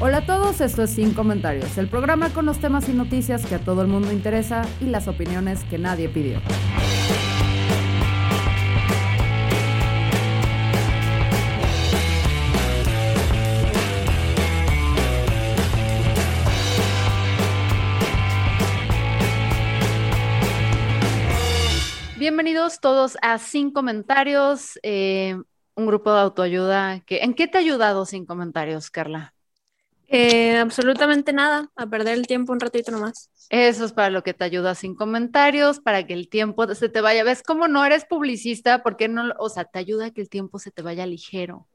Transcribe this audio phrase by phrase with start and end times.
[0.00, 3.56] Hola a todos, esto es Sin Comentarios, el programa con los temas y noticias que
[3.56, 6.38] a todo el mundo interesa y las opiniones que nadie pidió.
[22.16, 25.36] Bienvenidos todos a Sin Comentarios, eh,
[25.74, 27.00] un grupo de autoayuda.
[27.00, 29.34] Que, ¿En qué te ha ayudado Sin Comentarios, Carla?
[30.10, 33.30] Eh, absolutamente nada, a perder el tiempo un ratito nomás.
[33.50, 37.02] Eso es para lo que te ayuda sin comentarios, para que el tiempo se te
[37.02, 37.24] vaya.
[37.24, 38.82] ¿Ves cómo no eres publicista?
[38.82, 39.34] ¿Por qué no?
[39.38, 41.66] O sea, te ayuda a que el tiempo se te vaya ligero.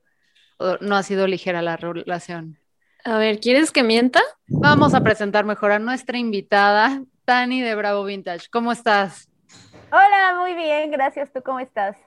[0.57, 2.57] ¿O no ha sido ligera la relación?
[3.05, 4.21] A ver, ¿quieres que mienta?
[4.47, 8.49] Vamos a presentar mejor a nuestra invitada, Tani de Bravo Vintage.
[8.51, 9.29] ¿Cómo estás?
[9.91, 11.31] Hola, muy bien, gracias.
[11.31, 11.97] ¿Tú cómo estás?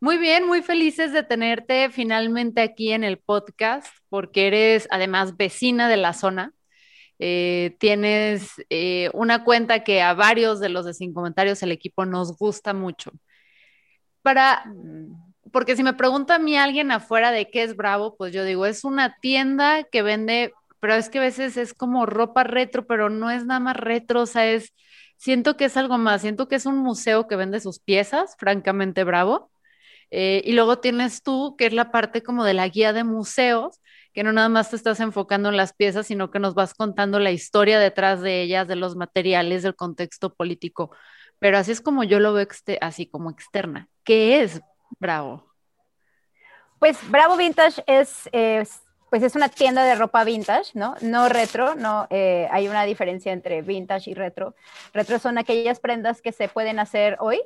[0.00, 5.88] Muy bien, muy felices de tenerte finalmente aquí en el podcast, porque eres además vecina
[5.88, 6.52] de la zona.
[7.18, 12.04] Eh, tienes eh, una cuenta que a varios de los de Sin Comentarios el equipo
[12.04, 13.10] nos gusta mucho.
[14.22, 14.64] Para,
[15.52, 18.66] porque si me pregunta a mí alguien afuera de qué es Bravo, pues yo digo,
[18.66, 23.08] es una tienda que vende, pero es que a veces es como ropa retro, pero
[23.08, 24.74] no es nada más retro, o sea, es,
[25.16, 29.04] siento que es algo más, siento que es un museo que vende sus piezas, francamente
[29.04, 29.50] Bravo.
[30.10, 33.80] Eh, y luego tienes tú, que es la parte como de la guía de museos,
[34.12, 37.18] que no nada más te estás enfocando en las piezas, sino que nos vas contando
[37.18, 40.90] la historia detrás de ellas, de los materiales, del contexto político.
[41.38, 42.46] Pero así es como yo lo veo
[42.80, 43.88] así como externa.
[44.04, 44.60] ¿Qué es
[44.98, 45.52] Bravo?
[46.78, 48.28] Pues Bravo Vintage es,
[49.10, 50.94] pues es una tienda de ropa vintage, ¿no?
[51.00, 54.54] No retro, no eh, hay una diferencia entre vintage y retro.
[54.92, 57.40] Retro son aquellas prendas que se pueden hacer hoy,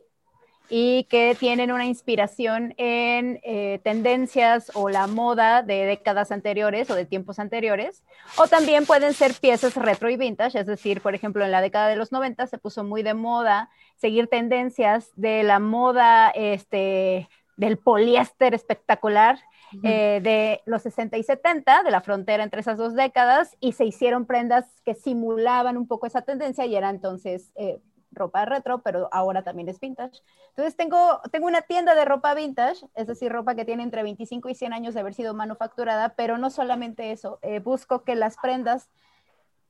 [0.70, 6.94] y que tienen una inspiración en eh, tendencias o la moda de décadas anteriores o
[6.94, 8.04] de tiempos anteriores,
[8.38, 11.88] o también pueden ser piezas retro y vintage, es decir, por ejemplo, en la década
[11.88, 17.76] de los 90 se puso muy de moda seguir tendencias de la moda este, del
[17.76, 19.38] poliéster espectacular,
[19.84, 23.84] eh, de los 60 y 70, de la frontera entre esas dos décadas, y se
[23.84, 27.80] hicieron prendas que simulaban un poco esa tendencia y era entonces eh,
[28.12, 30.20] ropa retro, pero ahora también es vintage.
[30.50, 34.48] Entonces tengo, tengo una tienda de ropa vintage, es decir, ropa que tiene entre 25
[34.48, 38.36] y 100 años de haber sido manufacturada, pero no solamente eso, eh, busco que las
[38.36, 38.88] prendas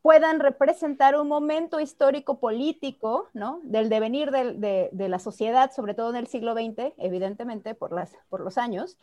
[0.02, 3.60] puedan representar un momento histórico político, ¿no?
[3.64, 8.16] Del devenir de, de, la sociedad, sobre todo en el siglo XX, evidentemente por, las,
[8.30, 8.96] por los años,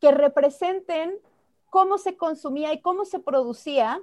[0.00, 1.18] que representen
[1.70, 4.00] cómo se consumía y cómo se producía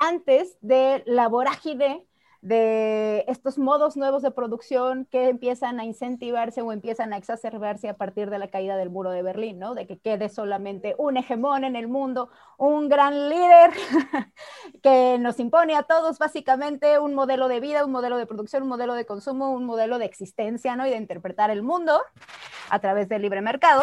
[0.00, 2.06] antes de la vorágine
[2.42, 7.96] de estos modos nuevos de producción que empiezan a incentivarse o empiezan a exacerbarse a
[7.96, 9.74] partir de la caída del muro de Berlín, ¿no?
[9.74, 13.72] De que quede solamente un hegemón en el mundo, un gran líder
[14.82, 18.70] que nos impone a todos básicamente un modelo de vida, un modelo de producción, un
[18.70, 20.86] modelo de consumo, un modelo de existencia, ¿no?
[20.86, 22.00] Y de interpretar el mundo
[22.70, 23.82] a través del libre mercado.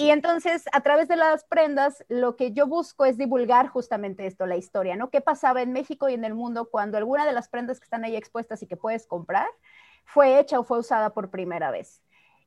[0.00, 4.46] Y entonces, a través de las prendas, lo que yo busco es divulgar justamente esto,
[4.46, 5.10] la historia, ¿no?
[5.10, 8.04] ¿Qué pasaba en México y en el mundo cuando alguna de las prendas que están
[8.04, 9.48] ahí expuestas y que puedes comprar
[10.04, 12.00] fue hecha o fue usada por primera vez?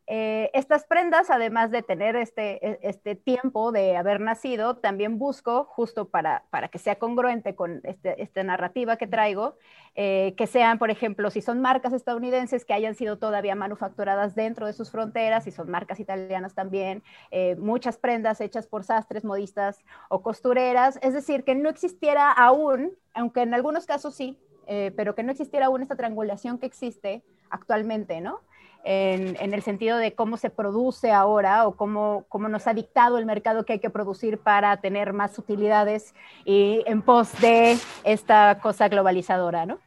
[0.06, 5.64] Eh, estas prendas, además de tener este, e, este tiempo de haber nacido, también busco,
[5.64, 9.56] justo para, para que sea congruente con este, esta narrativa que traigo,
[9.96, 14.66] eh, que sean, por ejemplo, si son marcas estadounidenses que hayan sido todavía manufacturadas dentro
[14.66, 17.02] de sus fronteras, si son marcas italianas también,
[17.32, 19.80] eh, muchas prendas hechas por sastres, modistas
[20.10, 25.24] o costureras, es decir, que no existiera aún, aunque en algunos casos sí, pero que
[25.24, 28.42] no existiera aún esta triangulación que existe actualmente, ¿no?
[28.84, 33.26] en, el sentido de cómo se produce ahora o cómo, cómo, nos ha dictado el
[33.26, 36.14] mercado que hay que producir para tener más utilidades
[36.46, 39.80] y en pos de esta cosa globalizadora, ¿no?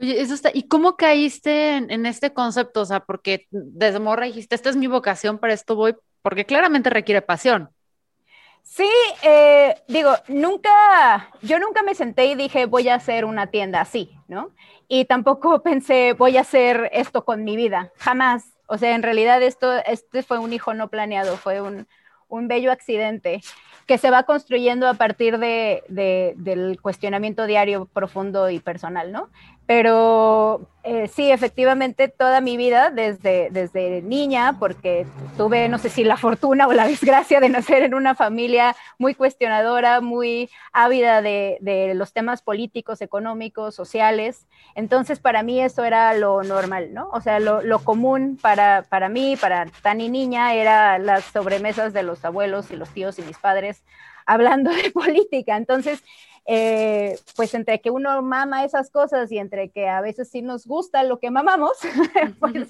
[0.00, 0.50] Oye, eso está.
[0.54, 2.80] ¿Y cómo caíste en, este concepto?
[2.82, 6.88] O sea, porque desde morra dijiste, esta es mi vocación, para esto voy, porque claramente
[6.88, 7.70] requiere pasión.
[8.70, 8.88] Sí,
[9.24, 14.16] eh, digo, nunca, yo nunca me senté y dije, voy a hacer una tienda así,
[14.28, 14.52] ¿no?
[14.86, 18.44] Y tampoco pensé, voy a hacer esto con mi vida, jamás.
[18.68, 21.88] O sea, en realidad esto, este fue un hijo no planeado, fue un,
[22.46, 23.40] bello accidente
[23.88, 29.30] que se va construyendo a partir de, del cuestionamiento diario profundo y personal, ¿no?
[29.70, 35.06] Pero eh, sí, efectivamente, toda mi vida, desde, desde niña, porque
[35.36, 39.14] tuve, no sé si la fortuna o la desgracia de nacer en una familia muy
[39.14, 44.48] cuestionadora, muy ávida de, de los temas políticos, económicos, sociales.
[44.74, 47.08] Entonces, para mí eso era lo normal, ¿no?
[47.12, 52.02] O sea, lo, lo común para, para mí, para Tani niña, era las sobremesas de
[52.02, 53.84] los abuelos y los tíos y mis padres
[54.26, 55.56] hablando de política.
[55.56, 56.02] Entonces,
[56.46, 60.66] eh, pues entre que uno mama esas cosas y entre que a veces sí nos
[60.66, 61.72] gusta lo que mamamos,
[62.40, 62.68] pues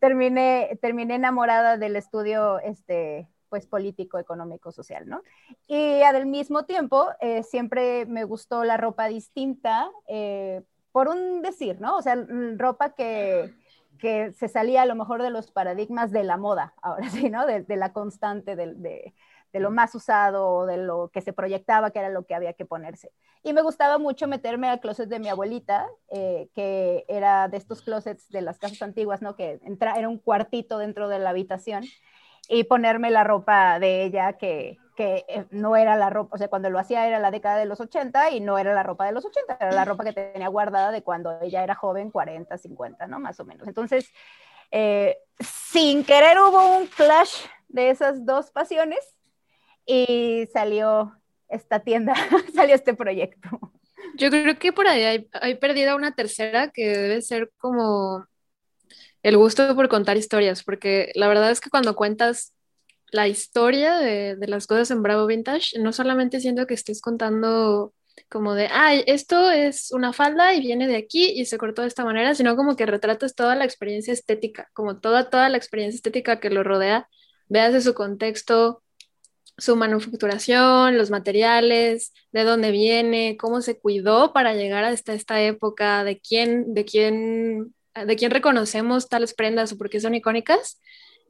[0.00, 5.22] terminé, terminé enamorada del estudio este, pues político, económico, social, ¿no?
[5.68, 11.80] Y al mismo tiempo, eh, siempre me gustó la ropa distinta, eh, por un decir,
[11.80, 11.96] ¿no?
[11.96, 12.16] O sea,
[12.56, 13.54] ropa que,
[14.00, 17.46] que, se salía a lo mejor de los paradigmas de la moda, ahora sí, ¿no?
[17.46, 19.14] De, de la constante, de, de
[19.54, 22.66] de lo más usado de lo que se proyectaba que era lo que había que
[22.66, 23.12] ponerse.
[23.44, 27.80] Y me gustaba mucho meterme al closet de mi abuelita, eh, que era de estos
[27.82, 29.36] closets de las casas antiguas, ¿no?
[29.36, 31.84] Que entra, era un cuartito dentro de la habitación
[32.48, 36.48] y ponerme la ropa de ella que, que eh, no era la ropa, o sea,
[36.48, 39.12] cuando lo hacía era la década de los 80 y no era la ropa de
[39.12, 43.06] los 80, era la ropa que tenía guardada de cuando ella era joven, 40, 50,
[43.06, 43.20] ¿no?
[43.20, 43.68] Más o menos.
[43.68, 44.12] Entonces,
[44.72, 49.14] eh, sin querer hubo un clash de esas dos pasiones
[49.86, 51.12] y salió
[51.48, 52.14] esta tienda,
[52.54, 53.48] salió este proyecto.
[54.16, 58.26] Yo creo que por ahí hay, perdida una tercera que debe ser como
[59.22, 62.52] el gusto por contar historias, porque la verdad es que cuando cuentas
[63.10, 67.94] la historia de, de, las cosas en Bravo Vintage, no solamente siento que estés contando
[68.28, 71.88] como de, ay, esto es una falda y viene de aquí y se cortó de
[71.88, 75.96] esta manera, sino como que retratas toda la experiencia estética, como toda, toda la experiencia
[75.96, 77.08] estética que lo rodea,
[77.48, 78.82] veas de su contexto,
[79.56, 86.04] su manufacturación, los materiales, de dónde viene, cómo se cuidó para llegar hasta esta época,
[86.04, 90.80] de quién, de quién, de quién reconocemos tales prendas o por qué son icónicas.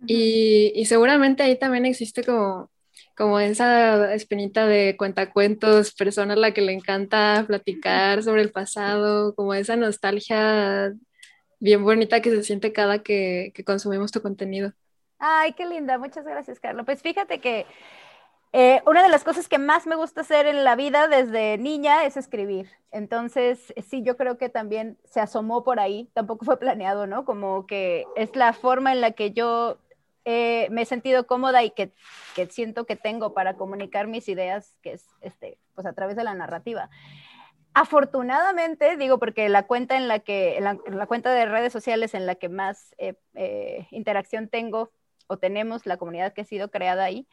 [0.06, 2.70] y, y, seguramente ahí también existe como,
[3.16, 9.34] como esa espinita de cuentacuentos, persona a la que le encanta platicar sobre el pasado,
[9.34, 10.92] como esa nostalgia
[11.60, 14.72] bien bonita que se siente cada que, que consumimos tu contenido.
[15.18, 16.84] Ay, qué linda, muchas gracias, Carlos.
[16.84, 17.64] Pues fíjate que
[18.56, 22.04] eh, una de las cosas que más me gusta hacer en la vida desde niña
[22.04, 22.70] es escribir.
[22.92, 27.24] Entonces, sí, yo creo que también se asomó por ahí, tampoco fue planeado, ¿no?
[27.24, 29.78] Como que es la forma en la que yo
[30.24, 31.90] eh, me he sentido cómoda y que,
[32.48, 36.34] siento que tengo para comunicar mis ideas, que es este, pues a través de la
[36.34, 36.90] narrativa.
[37.72, 42.36] Afortunadamente, digo, porque la cuenta en la que, la, cuenta de redes sociales en la
[42.36, 44.92] que más eh, interacción tengo
[45.26, 47.26] o tenemos, la comunidad que ha sido creada ahí,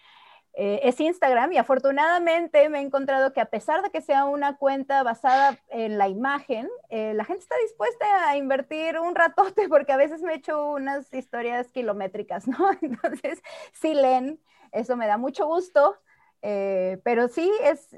[0.53, 4.57] eh, es Instagram y afortunadamente me he encontrado que a pesar de que sea una
[4.57, 9.93] cuenta basada en la imagen, eh, la gente está dispuesta a invertir un ratote porque
[9.93, 12.57] a veces me he hecho unas historias kilométricas, ¿no?
[12.81, 14.41] Entonces, sí leen,
[14.73, 15.95] eso me da mucho gusto,
[16.41, 17.95] eh, pero sí es,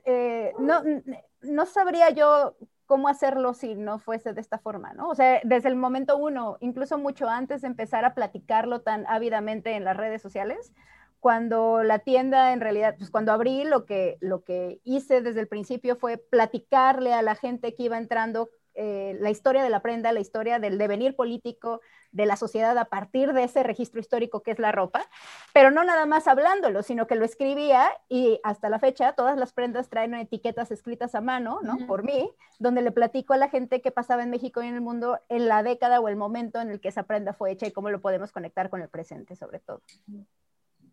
[0.59, 0.83] no,
[1.41, 2.55] no sabría yo
[2.85, 5.09] cómo hacerlo si no fuese de esta forma, ¿no?
[5.09, 9.71] O sea, desde el momento uno, incluso mucho antes de empezar a platicarlo tan ávidamente
[9.71, 10.73] en las redes sociales,
[11.23, 15.47] cuando la tienda en realidad, pues cuando abrí, lo que, lo que hice desde el
[15.47, 20.11] principio fue platicarle a la gente que iba entrando eh, la historia de la prenda,
[20.11, 21.79] la historia del devenir político
[22.11, 25.07] de la sociedad a partir de ese registro histórico que es la ropa,
[25.53, 29.53] pero no nada más hablándolo, sino que lo escribía y hasta la fecha todas las
[29.53, 31.75] prendas traen etiquetas escritas a mano, ¿no?
[31.75, 31.87] Uh -huh.
[31.87, 34.81] Por mí, donde le platico a la gente qué pasaba en México y en el
[34.81, 37.71] mundo en la década o el momento en el que esa prenda fue hecha y
[37.71, 39.81] cómo lo podemos conectar con el presente sobre todo.
[40.11, 40.25] E-,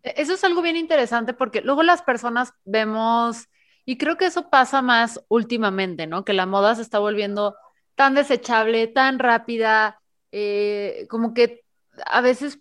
[0.03, 3.49] eso es algo bien interesante porque luego las personas vemos,
[3.85, 6.25] y creo que eso pasa más últimamente, ¿no?
[6.25, 7.57] Que la moda se está volviendo
[7.95, 10.01] tan desechable, tan rápida,
[10.33, 11.63] eh, como que
[12.07, 12.61] a veces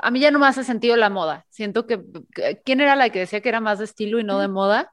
[0.00, 1.46] a mí ya no me hace sentido la moda.
[1.48, 2.02] Siento que,
[2.64, 4.92] ¿quién era la que decía que era más de estilo y no de moda?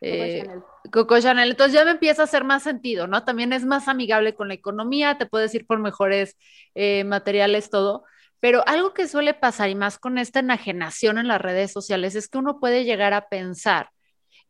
[0.00, 0.62] Eh, Coco, Chanel.
[0.92, 1.50] Coco Chanel.
[1.50, 3.24] Entonces ya me empieza a hacer más sentido, ¿no?
[3.24, 6.36] También es más amigable con la economía, te puedes ir por mejores
[6.74, 8.04] eh, materiales, todo.
[8.40, 12.28] Pero algo que suele pasar, y más con esta enajenación en las redes sociales, es
[12.28, 13.90] que uno puede llegar a pensar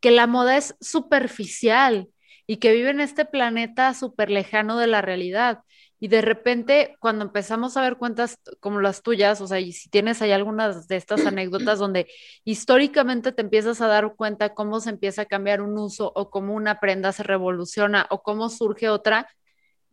[0.01, 2.09] que la moda es superficial
[2.47, 5.61] y que vive en este planeta súper lejano de la realidad.
[6.03, 9.91] Y de repente, cuando empezamos a ver cuentas como las tuyas, o sea, y si
[9.91, 12.07] tienes ahí algunas de estas anécdotas donde
[12.45, 16.55] históricamente te empiezas a dar cuenta cómo se empieza a cambiar un uso o cómo
[16.55, 19.29] una prenda se revoluciona o cómo surge otra,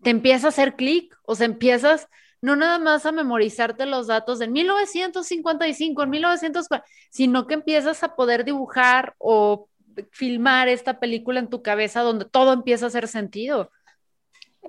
[0.02, 2.08] te empieza a hacer clic, o sea, empiezas
[2.42, 8.16] no nada más a memorizarte los datos de 1955, en 1940, sino que empiezas a
[8.16, 9.70] poder dibujar o
[10.12, 13.72] filmar esta película en tu cabeza donde todo empieza a hacer sentido.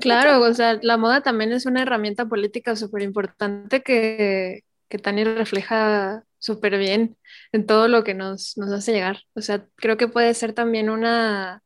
[0.00, 5.24] Claro, o sea, la moda también es una herramienta política súper importante que, que Tani
[5.24, 7.16] refleja súper bien
[7.52, 9.22] en todo lo que nos, nos hace llegar.
[9.34, 11.62] O sea, creo que puede ser también una,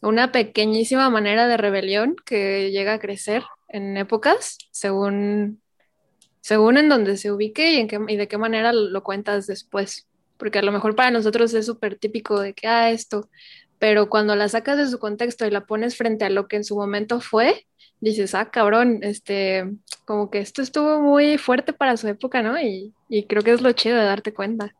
[0.00, 5.60] una pequeñísima manera de rebelión que llega a crecer en épocas según,
[6.40, 10.06] según en donde se ubique y, en qué, y de qué manera lo cuentas después.
[10.36, 13.28] Porque a lo mejor para nosotros es súper típico de que, ah, esto,
[13.78, 16.64] pero cuando la sacas de su contexto y la pones frente a lo que en
[16.64, 17.66] su momento fue,
[18.00, 19.68] dices, ah, cabrón, este,
[20.04, 22.60] como que esto estuvo muy fuerte para su época, ¿no?
[22.60, 24.74] Y, y creo que es lo chido de darte cuenta.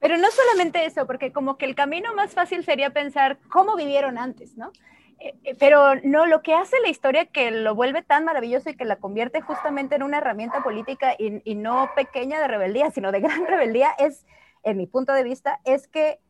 [0.00, 4.16] Pero no solamente eso, porque como que el camino más fácil sería pensar cómo vivieron
[4.16, 4.72] antes, ¿no?
[5.20, 8.86] Eh, pero no, lo que hace la historia que lo vuelve tan maravilloso y que
[8.86, 13.44] la convierte justamente en una herramienta política y, no pequeña de rebeldía, sino de gran
[13.46, 14.26] rebeldía, es,
[14.62, 16.20] en mi punto de vista, es que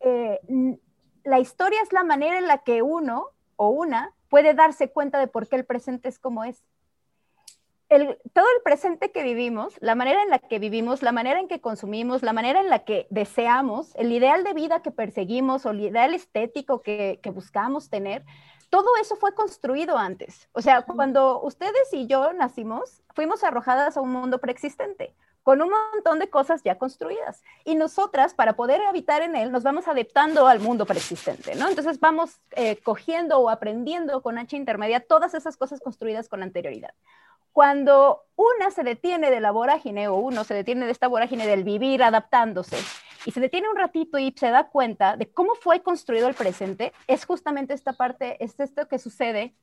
[0.00, 0.40] eh,
[1.24, 5.26] la historia es la manera en la que uno o una puede darse cuenta de
[5.26, 6.62] por qué el presente es como es
[8.32, 11.60] todo el presente que vivimos, la manera en la que vivimos, la manera en que
[11.60, 15.80] consumimos, la manera en la que deseamos, el ideal de vida que perseguimos o el
[15.80, 18.24] ideal estético que, que buscamos tener,
[18.70, 20.48] todo eso fue construido antes.
[20.52, 25.70] O sea, cuando ustedes y yo nacimos, fuimos arrojadas a un mundo preexistente con un
[25.92, 27.42] montón de cosas ya construidas.
[27.64, 31.68] Y nosotras, para poder habitar en él, nos vamos adaptando al mundo preexistente, ¿no?
[31.68, 36.94] Entonces vamos eh, cogiendo o aprendiendo con H intermedia todas esas cosas construidas con anterioridad.
[37.52, 41.64] Cuando una se detiene de la vorágine o uno se detiene de esta vorágine del
[41.64, 42.76] vivir adaptándose
[43.26, 46.92] y se detiene un ratito y se da cuenta de cómo fue construido el presente,
[47.06, 49.54] es justamente esta parte, es esto que sucede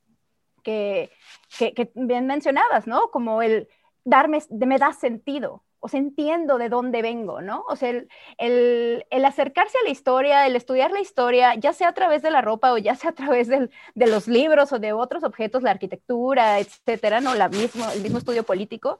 [0.62, 1.10] que,
[1.58, 3.10] que, bien mencionabas, ¿no?
[3.10, 3.68] Como el
[4.04, 7.64] darme, me da sentido, o sea, entiendo de dónde vengo, ¿no?
[7.68, 7.90] O sea,
[8.38, 12.40] el, acercarse a la historia, el estudiar la historia, ya sea a través de la
[12.40, 16.58] ropa o ya sea a través de los libros o de otros objetos, la arquitectura,
[16.58, 17.34] etcétera, ¿no?
[17.34, 18.98] La mismo, el mismo estudio político,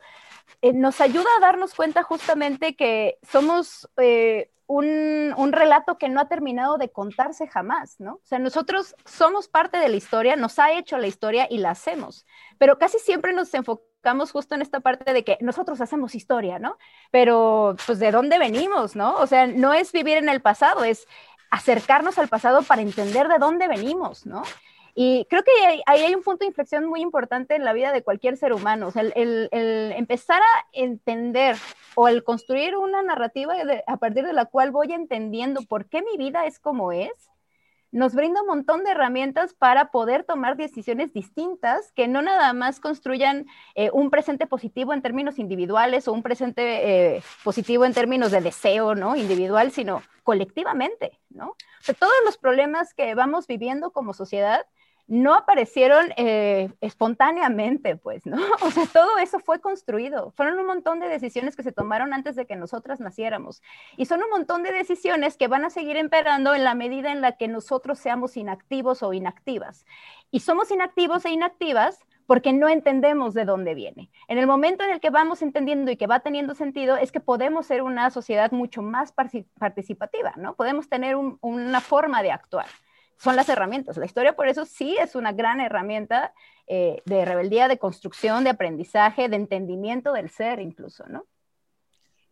[0.62, 6.20] eh, nos ayuda a darnos cuenta justamente que somos eh, un, un, relato que no
[6.20, 8.14] ha terminado de contarse jamás, ¿no?
[8.14, 11.70] O sea, nosotros somos parte de la historia, nos ha hecho la historia y la
[11.70, 12.26] hacemos,
[12.58, 16.58] pero casi siempre nos enfocamos estamos justo en esta parte de que nosotros hacemos historia,
[16.58, 16.78] ¿no?
[17.10, 19.16] Pero, pues, ¿de dónde venimos, no?
[19.16, 21.06] O sea, no es vivir en el pasado, es
[21.50, 24.44] acercarnos al pasado para entender de dónde venimos, ¿no?
[24.94, 25.50] Y creo que
[25.86, 28.88] ahí hay un punto de inflexión muy importante en la vida de cualquier ser humano,
[28.88, 31.56] o sea, el, empezar a entender
[31.94, 33.54] o el construir una narrativa
[33.86, 37.12] a partir de la cual voy entendiendo por qué mi vida es como es,
[37.90, 42.80] nos brinda un montón de herramientas para poder tomar decisiones distintas que no nada más
[42.80, 48.30] construyan eh, un presente positivo en términos individuales o un presente eh, positivo en términos
[48.30, 49.16] de deseo, ¿no?
[49.16, 51.56] Individual, sino colectivamente, ¿no?
[51.98, 54.66] Todos los problemas que vamos viviendo como sociedad
[55.08, 58.36] no aparecieron eh, espontáneamente, pues, ¿no?
[58.62, 60.32] O sea, todo eso fue construido.
[60.32, 63.62] Fueron un montón de decisiones que se tomaron antes de que nosotras naciéramos.
[63.96, 67.22] Y son un montón de decisiones que van a seguir emperando en la medida en
[67.22, 69.86] la que nosotros seamos inactivos o inactivas.
[70.30, 74.10] Y somos inactivos e inactivas porque no entendemos de dónde viene.
[74.28, 77.20] En el momento en el que vamos entendiendo y que va teniendo sentido, es que
[77.20, 80.54] podemos ser una sociedad mucho más participativa, ¿no?
[80.54, 82.66] Podemos tener una forma de actuar
[83.18, 83.96] son las herramientas.
[83.96, 86.32] La historia por eso sí es una gran herramienta
[86.66, 91.26] eh, de rebeldía, de construcción, de aprendizaje, de entendimiento del ser incluso, ¿no?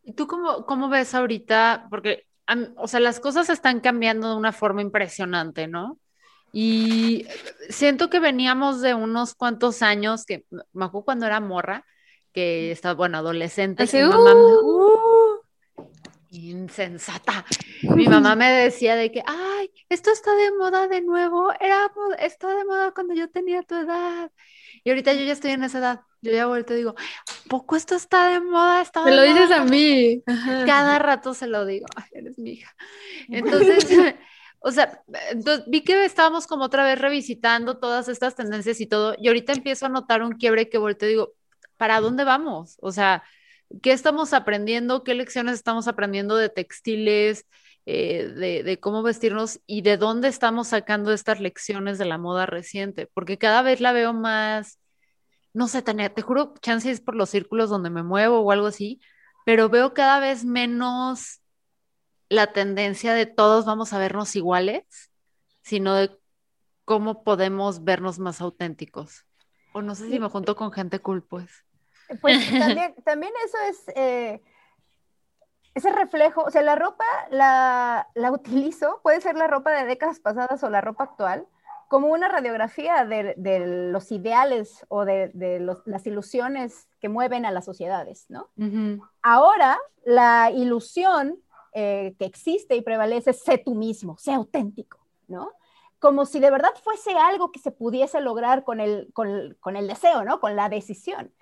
[0.03, 1.89] ¿Y tú cómo, cómo ves ahorita?
[1.91, 2.27] Porque,
[2.77, 5.99] o sea, las cosas están cambiando de una forma impresionante, ¿no?
[6.53, 7.27] Y
[7.69, 11.85] siento que veníamos de unos cuantos años, que me acuerdo cuando era morra,
[12.33, 13.83] que estaba, bueno, adolescente.
[13.83, 13.99] Así,
[16.37, 17.45] insensata.
[17.83, 22.55] Mi mamá me decía de que, ay, esto está de moda de nuevo, era, está
[22.55, 24.31] de moda cuando yo tenía tu edad.
[24.85, 26.01] Y ahorita yo ya estoy en esa edad.
[26.23, 26.95] Yo ya vuelto y digo,
[27.49, 28.83] ¿poco esto está de moda?
[28.83, 30.23] Está me lo dices a mí.
[30.67, 32.75] Cada rato se lo digo, ay, eres mi hija.
[33.29, 33.87] Entonces,
[34.61, 39.15] o sea, entonces, vi que estábamos como otra vez revisitando todas estas tendencias y todo,
[39.19, 41.35] y ahorita empiezo a notar un quiebre que vuelto y digo,
[41.77, 42.77] ¿para dónde vamos?
[42.81, 43.23] O sea,
[43.83, 45.03] ¿Qué estamos aprendiendo?
[45.05, 47.47] ¿Qué lecciones estamos aprendiendo de textiles,
[47.85, 53.09] eh, de, cómo vestirnos y de dónde estamos sacando estas lecciones de la moda reciente?
[53.13, 54.79] Porque cada vez la veo más,
[55.53, 59.01] no sé, Tania, te juro, chances por los círculos donde me muevo o algo así,
[59.45, 61.41] pero veo cada vez menos
[62.29, 64.85] la tendencia de todos vamos a vernos iguales,
[65.63, 66.17] sino de
[66.85, 69.27] cómo podemos vernos más auténticos.
[69.75, 71.66] O no sé si me junto con gente cool, pues.
[72.21, 72.39] Pues
[73.05, 74.43] también, eso es eh,
[75.75, 80.21] ese reflejo, o sea, la ropa la, la utilizo, puede ser la ropa de décadas
[80.21, 81.47] pasadas o la ropa actual,
[81.89, 85.31] como una radiografía de, los ideales o de,
[85.85, 88.49] las ilusiones que mueven a las sociedades, ¿no?
[89.23, 91.39] Ahora, la ilusión
[91.73, 94.99] eh, que existe y prevalece es sé tú mismo, sé auténtico,
[95.29, 95.53] ¿no?
[95.99, 100.25] Como si de verdad fuese algo que se pudiese lograr con el, con el deseo,
[100.25, 100.41] ¿no?
[100.41, 101.33] Con la decisión,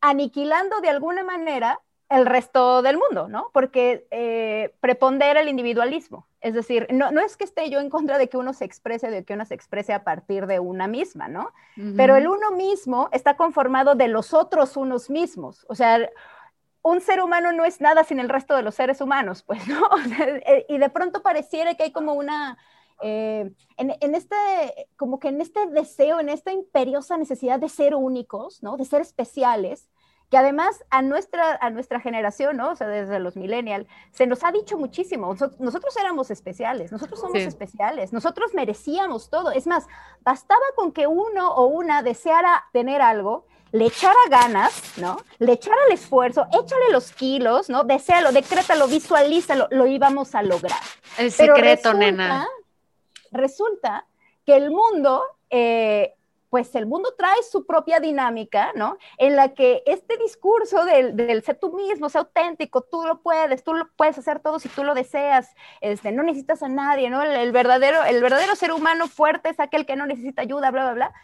[0.00, 3.50] aniquilando de alguna manera el resto del mundo, ¿no?
[3.52, 6.26] Porque eh, prepondera el individualismo.
[6.40, 9.10] Es decir, no, no, es que esté yo en contra de que uno se exprese,
[9.10, 11.52] de que uno se exprese a partir de una misma, ¿no?
[11.96, 15.66] Pero el uno mismo está conformado de los otros unos mismos.
[15.68, 16.08] O sea,
[16.82, 19.80] un ser humano no es nada sin el resto de los seres humanos, pues, ¿no?
[20.46, 22.56] Eh, y de pronto pareciera que hay como una...
[23.02, 24.36] Eh, en, en, este,
[24.96, 28.76] como que en este deseo, en esta imperiosa necesidad de ser únicos, ¿no?
[28.76, 29.88] De ser especiales,
[30.30, 32.70] que además a nuestra, a nuestra generación, ¿no?
[32.70, 37.36] O sea, desde los millennials, se nos ha dicho muchísimo, nosotros, éramos especiales, nosotros somos
[37.36, 39.52] especiales, nosotros merecíamos todo.
[39.52, 39.86] Es más,
[40.22, 45.18] bastaba con que uno o una deseara tener algo, le echara ganas, ¿no?
[45.38, 47.84] Le echara el esfuerzo, échale los kilos, ¿no?
[47.84, 50.80] Desealo, decrétalo, visualízalo, lo íbamos a lograr.
[51.18, 52.46] El secreto, nena.
[53.36, 54.06] Resulta
[54.44, 56.16] que el mundo eh,
[56.56, 58.98] pues el mundo trae su propia dinámica, ¿no?
[59.18, 63.74] En la que este discurso del, ser tú mismo, ser auténtico, tú lo puedes, tú
[63.74, 67.22] lo puedes hacer todo si tú lo deseas, este, no necesitas a nadie, ¿no?
[67.22, 70.92] El, verdadero, el verdadero ser humano fuerte es aquel que no necesita ayuda, bla, bla,
[70.94, 71.14] bla,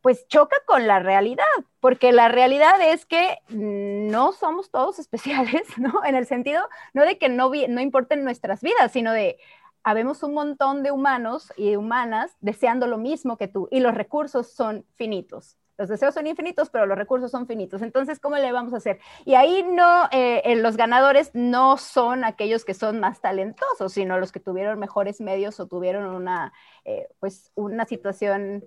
[0.00, 1.44] pues choca con la realidad,
[1.80, 6.04] porque la realidad es que no somos todos especiales, ¿no?
[6.04, 9.38] En el sentido, no de que no, no importen nuestras vidas, sino de
[9.88, 14.52] habemos un montón de humanos y humanas deseando lo mismo que tú y los recursos
[14.52, 15.56] son finitos.
[15.78, 17.80] Los deseos son infinitos, pero los recursos son finitos.
[17.82, 18.98] Entonces, ¿cómo le vamos a hacer?
[19.24, 24.32] Y ahí no, eh, los ganadores no son aquellos que son más talentosos, sino los
[24.32, 26.52] que tuvieron mejores medios o tuvieron una,
[26.84, 28.64] eh, pues, una situación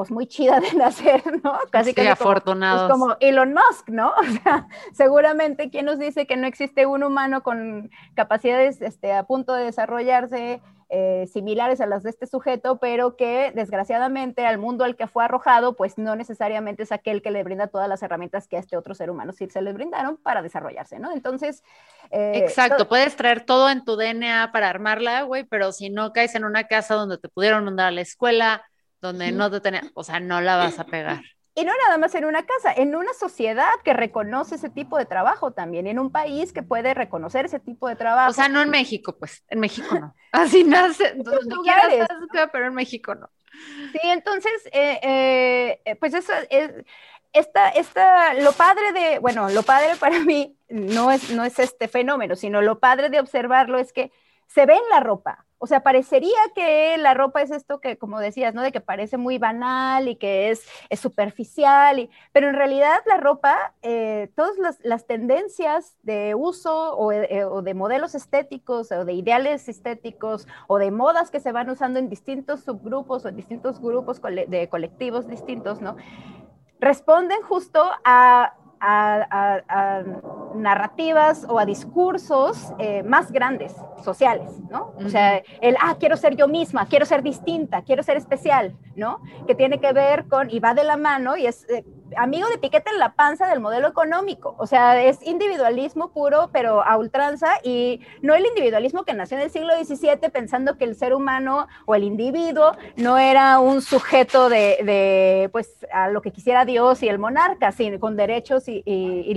[0.00, 1.58] pues muy chida de nacer, ¿no?
[1.68, 2.90] Casi que afortunados.
[2.90, 4.14] Como, como, Elon Musk, ¿no?
[4.18, 9.24] O sea, seguramente ¿quién nos dice que no existe un humano con capacidades este, a
[9.24, 14.84] punto de desarrollarse eh, similares a las de este sujeto, pero que desgraciadamente al mundo
[14.84, 18.48] al que fue arrojado, pues no necesariamente es aquel que le brinda todas las herramientas
[18.48, 21.12] que a este otro ser humano sí se le brindaron para desarrollarse, ¿no?
[21.12, 21.62] Entonces...
[22.10, 26.34] Eh, Exacto, puedes traer todo en tu DNA para armarla, güey, pero si no caes
[26.34, 28.64] en una casa donde te pudieron mandar a la escuela,
[29.00, 31.22] donde no te tenés, o sea, no la vas a pegar.
[31.54, 35.04] Y no nada más en una casa, en una sociedad que reconoce ese tipo de
[35.04, 38.30] trabajo también, en un país que puede reconocer ese tipo de trabajo.
[38.30, 40.14] O sea, no en México, pues, en México no.
[40.32, 42.08] Así nace, donde quieras,
[42.52, 43.28] pero en México no.
[43.92, 46.70] Sí, entonces, eh, eh, pues eso es,
[47.32, 51.88] esta, esta, lo padre de, bueno, lo padre para mí no es, no es este
[51.88, 54.12] fenómeno, sino lo padre de observarlo es que
[54.46, 58.18] se ve en la ropa, o sea, parecería que la ropa es esto que, como
[58.18, 58.62] decías, ¿no?
[58.62, 60.66] De que parece muy banal y que es,
[60.98, 67.60] superficial, y, pero en realidad la ropa, eh, todas las, tendencias de uso eh, o,
[67.60, 72.08] de modelos estéticos o de ideales estéticos o de modas que se van usando en
[72.08, 75.96] distintos subgrupos o en distintos grupos de colectivos distintos, ¿no?
[76.78, 80.02] Responden justo a a,
[80.54, 84.94] narrativas o a discursos eh, más grandes, sociales, ¿no?
[85.04, 89.20] O sea, el, ah, quiero ser yo misma, quiero ser distinta, quiero ser especial, ¿no?
[89.46, 91.84] Que tiene que ver con, y va de la mano, y es eh,
[92.16, 94.54] amigo de piquete en la panza del modelo económico.
[94.58, 99.44] O sea, es individualismo puro, pero a ultranza, y no el individualismo que nació en
[99.44, 104.48] el siglo XVII pensando que el ser humano o el individuo no era un sujeto
[104.48, 108.82] de, pues, a lo que quisiera Dios y el monarca, sin, con derechos y,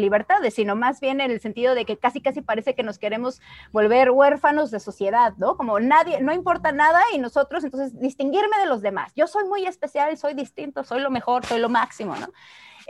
[0.03, 3.41] libertades, sino más bien en el sentido de que casi, casi parece que nos queremos
[3.71, 5.55] volver huérfanos de sociedad, ¿no?
[5.55, 9.13] Como nadie, no importa nada y nosotros, entonces, distinguirme de los demás.
[9.15, 12.27] Yo soy muy especial, soy distinto, soy lo mejor, soy lo máximo, ¿no?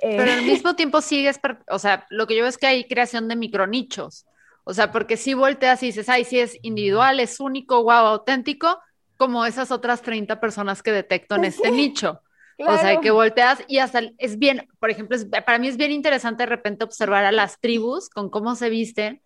[0.02, 3.28] Pero al mismo tiempo sigues, o sea, lo que yo veo es que hay creación
[3.28, 4.26] de micronichos.
[4.64, 8.80] O sea, porque si volteas y dices, ay, sí es individual, es único, wow, auténtico,
[9.18, 12.22] como esas otras 30 personas que detecto en este nicho.
[12.60, 16.44] O sea, que volteas y hasta es bien, por ejemplo, para mí es bien interesante
[16.44, 19.22] de repente observar a las tribus con cómo se visten,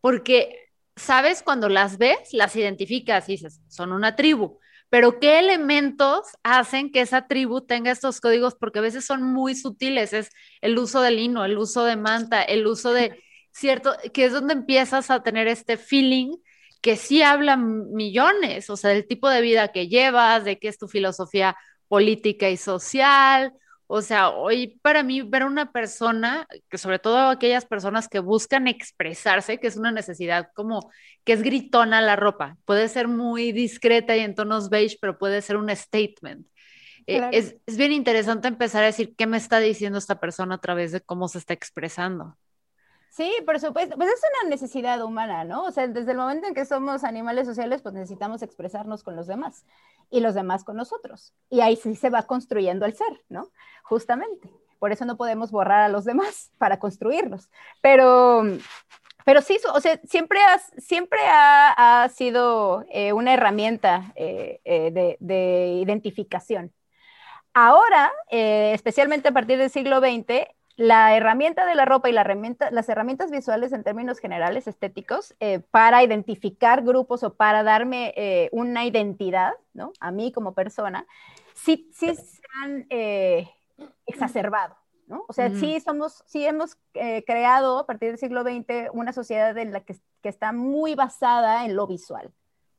[0.00, 1.42] porque, ¿sabes?
[1.42, 4.58] Cuando las ves, las identificas y dices, son una tribu
[4.90, 9.54] pero qué elementos hacen que esa tribu tenga estos códigos, porque a veces son muy
[9.54, 13.20] sutiles, es el uso de lino, el uso de manta, el uso de
[13.52, 16.36] cierto, que es donde empiezas a tener este feeling
[16.80, 20.78] que sí hablan millones, o sea, del tipo de vida que llevas, de qué es
[20.78, 21.56] tu filosofía
[21.88, 23.52] política y social,
[23.96, 28.18] O sea, hoy para mí ver a una persona, que sobre todo aquellas personas que
[28.18, 30.90] buscan expresarse, que es una necesidad como
[31.22, 35.40] que es gritona la ropa, puede ser muy discreta y en tonos beige, pero puede
[35.42, 36.44] ser un statement.
[37.06, 40.60] Eh, es, es bien interesante empezar a decir qué me está diciendo esta persona a
[40.60, 42.36] través de cómo se está expresando.
[43.10, 43.94] Sí, por supuesto.
[43.94, 45.62] Pues es una necesidad humana, ¿no?
[45.62, 49.28] O sea, desde el momento en que somos animales sociales, pues necesitamos expresarnos con los
[49.28, 49.64] demás
[50.14, 51.34] y los demás con nosotros.
[51.50, 53.50] Y ahí sí se va construyendo el ser, ¿no?
[53.82, 54.48] Justamente.
[54.78, 57.50] Por eso no podemos borrar a los demás para construirlos.
[57.80, 58.44] Pero,
[59.24, 60.38] pero sí, o sea, siempre,
[60.78, 66.72] siempre ha, sido eh, una herramienta eh, eh, de, de, identificación.
[67.52, 70.46] Ahora, especialmente a partir del siglo XX,
[70.76, 75.34] la herramienta de la ropa y la herramienta, las herramientas visuales en términos generales estéticos
[75.38, 79.92] eh, para identificar grupos o para darme eh, una identidad, ¿no?
[80.00, 81.06] A mí como persona,
[81.54, 83.48] sí, sí se han eh,
[84.06, 85.24] exacerbado, ¿no?
[85.28, 89.72] O sea, sí somos, sí hemos creado a partir del siglo XX una sociedad en
[89.72, 92.32] la que, que está muy basada en lo visual,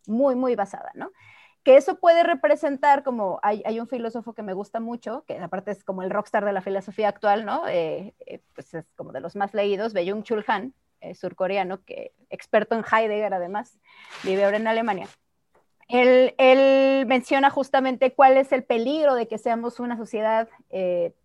[0.05, 1.11] muy, muy basada, ¿no?
[1.65, 5.71] Que eso puede representar como, hay, hay, un filósofo que me gusta mucho, que aparte
[5.71, 7.67] es como el rockstar de la filosofía actual, ¿no?
[7.67, 12.13] Eh, eh, pues es como de los más leídos, Byung Chul Han, eh, surcoreano, que
[12.29, 13.79] experto en Heidegger además,
[14.23, 15.07] vive ahora en Alemania.
[15.87, 20.47] Él, él, menciona justamente cuál es el peligro de que seamos una sociedad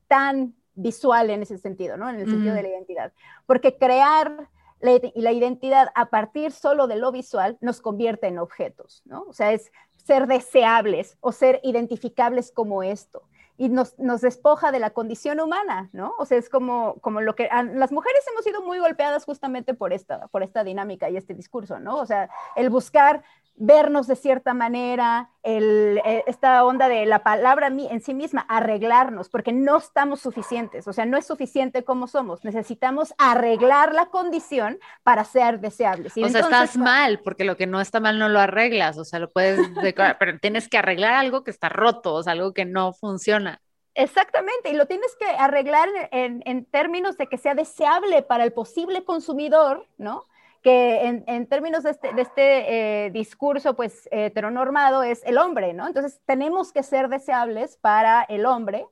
[0.09, 2.09] tan visual en ese sentido, ¿no?
[2.09, 3.13] En el sentido de la identidad.
[3.45, 4.49] Porque crear
[4.81, 9.25] la, la, identidad a partir solo de lo visual nos convierte en objetos, ¿no?
[9.29, 9.71] O sea, es
[10.05, 13.23] ser deseables o ser identificables como esto.
[13.57, 16.15] Y nos, nos, despoja de la condición humana, ¿no?
[16.19, 19.93] O sea, es como, como lo que las mujeres hemos sido muy golpeadas justamente por
[19.93, 21.99] esta, por esta dinámica y este discurso, ¿no?
[21.99, 23.23] O sea, el buscar
[23.57, 29.29] vernos de cierta manera, el, eh, esta onda de la palabra en sí misma, arreglarnos,
[29.29, 34.79] porque no estamos suficientes, o sea, no es suficiente como somos, necesitamos arreglar la condición
[35.03, 36.17] para ser deseables.
[36.17, 39.19] o sea, estás mal, porque lo que no está mal no lo arreglas, o sea,
[39.19, 42.65] lo puedes decorar, pero tienes que arreglar algo que está roto, o sea, algo que
[42.65, 43.61] no funciona.
[43.95, 48.53] Exactamente, y lo tienes que arreglar en, en, términos de que sea deseable para el
[48.53, 50.27] posible consumidor, ¿no?
[50.63, 55.87] Que en, términos de este, este eh, discurso pues heteronormado es el hombre, ¿no?
[55.87, 58.87] Entonces tenemos que ser deseables para el hombre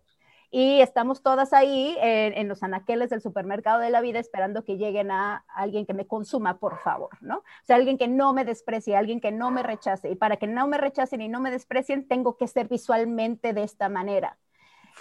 [0.51, 5.11] y estamos todas ahí en, los anaqueles del supermercado de la vida esperando que lleguen
[5.11, 7.39] a alguien que me consuma, por favor, ¿no?
[7.39, 10.11] O sea, alguien que no me desprecie, alguien que no me rechace.
[10.11, 13.63] Y para que no me rechacen y no me desprecien, tengo que ser visualmente de
[13.63, 14.39] esta manera.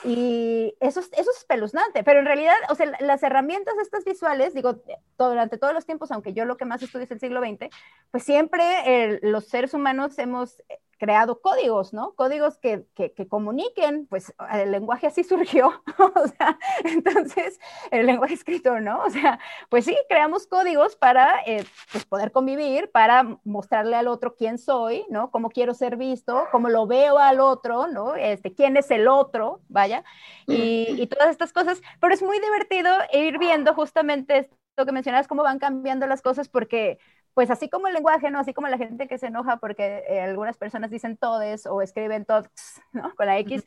[0.05, 4.83] Y eso, eso es espeluznante, pero en realidad, o sea, las herramientas estas visuales, digo,
[5.17, 7.69] durante todos los tiempos, aunque yo lo que más estudio es el siglo XX,
[8.11, 10.61] pues siempre los seres humanos hemos
[10.97, 12.13] creado códigos, ¿no?
[12.15, 15.71] Códigos que, que, comuniquen, pues el lenguaje así surgió,
[16.15, 17.59] o sea, entonces,
[17.91, 19.03] el lenguaje escrito, ¿no?
[19.03, 24.35] O sea, pues sí, creamos códigos para eh, pues poder convivir, para mostrarle al otro
[24.35, 25.31] quién soy, ¿no?
[25.31, 28.15] Cómo quiero ser visto, cómo lo veo al otro, ¿no?
[28.15, 30.03] Este, quién es el otro, vaya,
[30.47, 35.27] y, y todas estas cosas, pero es muy divertido ir viendo justamente esto que mencionabas,
[35.27, 36.99] cómo van cambiando las cosas, porque
[37.37, 38.39] pues así como el lenguaje, ¿no?
[38.39, 42.25] Así como la gente que se enoja porque eh, algunas personas dicen todes o escriben
[42.25, 42.47] todos,
[42.93, 43.13] ¿no?
[43.13, 43.63] Con la X,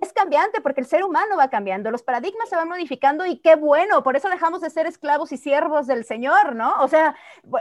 [0.00, 3.56] es cambiante porque el ser humano va cambiando, los paradigmas se van modificando y qué
[3.56, 6.72] bueno, por eso dejamos de ser esclavos y siervos del Señor, ¿no?
[6.80, 7.14] O sea,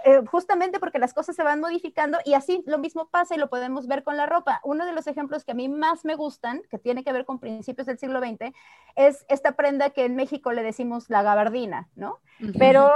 [0.05, 3.49] eh, justamente porque las cosas se van modificando y así lo mismo pasa y lo
[3.49, 4.61] podemos ver con la ropa.
[4.63, 7.37] Uno de los ejemplos que a mí más me gustan, que tiene que ver con
[7.37, 8.55] principios del siglo XX,
[8.95, 12.19] es esta prenda que en México le decimos la gabardina, ¿no?
[12.57, 12.93] Pero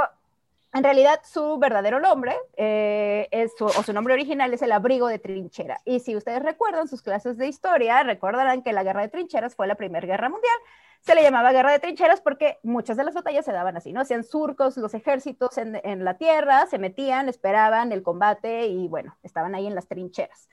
[0.73, 5.19] en realidad su verdadero nombre eh, es o su nombre original es el abrigo de
[5.19, 5.79] trinchera.
[5.85, 9.67] Y si ustedes recuerdan sus clases de historia, recordarán que la guerra de trincheras fue
[9.67, 10.55] la primera guerra mundial.
[11.01, 14.01] Se le llamaba guerra de trincheras porque muchas de las batallas se daban así, ¿no?
[14.01, 19.15] Hacían surcos los ejércitos en, en la tierra, se metían, esperaban el combate y bueno,
[19.21, 20.49] estaban ahí en las trincheras.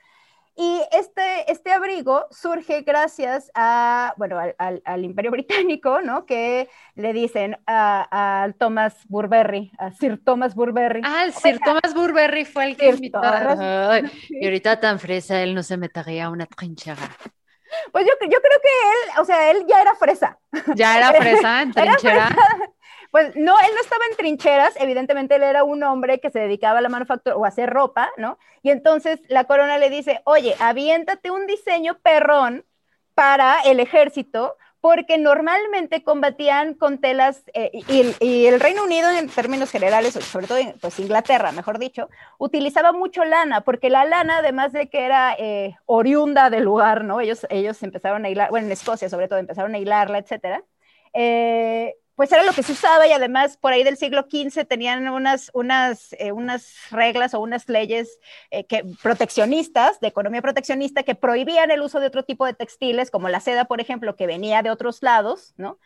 [0.55, 6.25] Y este, este abrigo surge gracias a, bueno, al, al, Imperio Británico, ¿no?
[6.25, 11.01] Que le dicen a, a, Thomas Burberry, a Sir Thomas Burberry.
[11.03, 13.21] Ah, el Sir Thomas Burberry fue el que invitó.
[14.29, 17.09] y ahorita tan fresa, él no se metería a una trinchera.
[17.91, 20.37] Pues yo, yo creo que él, o sea, él ya era fresa.
[20.75, 22.35] Ya era fresa en trinchera.
[23.11, 26.79] Pues no, él no estaba en trincheras, evidentemente él era un hombre que se dedicaba
[26.79, 28.39] a la manufactura o a hacer ropa, ¿no?
[28.63, 32.63] Y entonces la corona le dice, oye, aviéntate un diseño perrón
[33.13, 37.69] para el ejército, porque normalmente combatían con telas, eh,
[38.19, 43.23] y, el Reino Unido en términos generales, sobre todo pues Inglaterra, mejor dicho, utilizaba mucho
[43.23, 47.21] lana, porque la lana, además de que era eh, oriunda del lugar, ¿no?
[47.21, 50.63] Ellos, ellos empezaron a hilar, bueno, en Escocia sobre todo, empezaron a hilarla, etcétera.
[51.13, 55.07] Eh, pues era lo que se usaba y además por ahí del siglo XV tenían
[55.07, 58.19] unas, unas, eh, unas reglas o unas leyes
[58.51, 63.09] eh, que, proteccionistas, de economía proteccionista, que prohibían el uso de otro tipo de textiles,
[63.09, 65.79] como la seda, por ejemplo, que venía de otros lados, ¿no?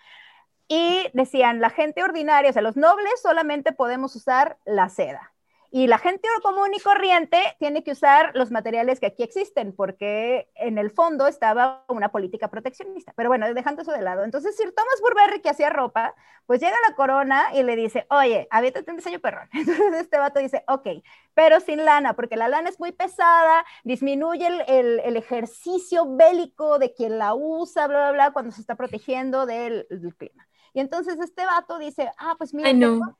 [0.67, 5.31] Y decían, la gente ordinaria, o sea, los nobles solamente podemos usar la seda.
[5.71, 10.49] Y la gente común y corriente tiene que usar los materiales que aquí existen, porque
[10.55, 13.13] en el fondo estaba una política proteccionista.
[13.15, 14.23] Pero bueno, dejando eso de lado.
[14.23, 18.05] Entonces, Sir Thomas Burberry, que hacía ropa, pues llega a la corona y le dice,
[18.09, 19.49] oye, aviéntate un diseño perrón.
[19.53, 20.87] Entonces este vato dice, ok,
[21.33, 26.93] pero sin lana, porque la lana es muy pesada, disminuye el, el, ejercicio bélico de
[26.93, 30.47] quien la usa, bla, bla, bla, cuando se está protegiendo del, clima.
[30.73, 33.17] Y entonces este vato dice, ah, pues mira, tengo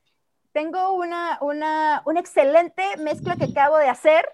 [0.61, 4.25] una, una, una excelente mezcla que acabo de hacer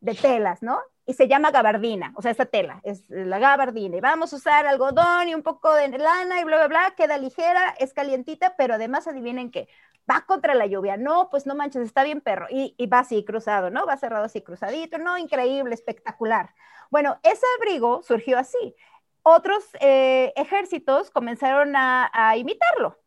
[0.00, 0.78] de telas, ¿no?
[1.06, 3.96] Y se llama gabardina, o sea, esta tela, es la gabardina.
[3.96, 7.18] Y vamos a usar algodón y un poco de lana y bla, bla, bla, queda
[7.18, 9.68] ligera, es calientita, pero además adivinen qué,
[10.10, 10.96] va contra la lluvia.
[10.96, 12.46] No, pues no manches, está bien perro.
[12.50, 13.86] Y, va así cruzado, ¿no?
[13.86, 15.18] Va cerrado así cruzadito, ¿no?
[15.18, 16.54] Increíble, espectacular.
[16.90, 18.76] Bueno, ese abrigo surgió así.
[19.22, 22.98] Otros eh, ejércitos comenzaron a imitarlo,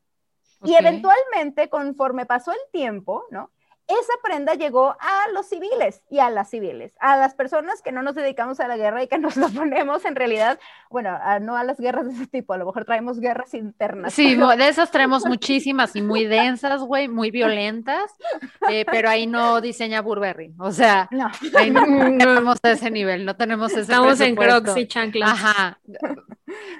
[0.63, 3.51] y eventualmente, conforme pasó el tiempo, ¿no?
[3.87, 8.01] esa prenda llegó a los civiles y a las civiles, a las personas que no
[8.01, 11.63] nos dedicamos a la guerra y que nos lo ponemos en realidad, bueno, no a
[11.63, 14.13] las guerras de ese tipo, a lo mejor traemos guerras internas.
[14.13, 18.11] Sí, de esas traemos muchísimas y muy densas, güey, muy violentas,
[18.69, 21.31] eh, pero ahí no diseña Burberry, o sea, no.
[21.57, 21.81] ahí no
[22.17, 25.31] tenemos ese nivel, no tenemos ese Estamos en crocs y chanclas.
[25.31, 25.79] Ajá.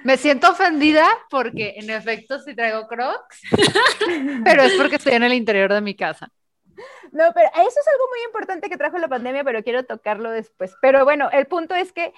[0.04, 3.42] Me siento ofendida porque en efecto sí traigo crocs,
[4.44, 6.30] pero es porque estoy en el interior de mi casa.
[7.12, 10.74] No, pero eso es algo muy importante que trajo la pandemia, pero quiero tocarlo después.
[10.80, 12.12] Pero bueno, el punto es que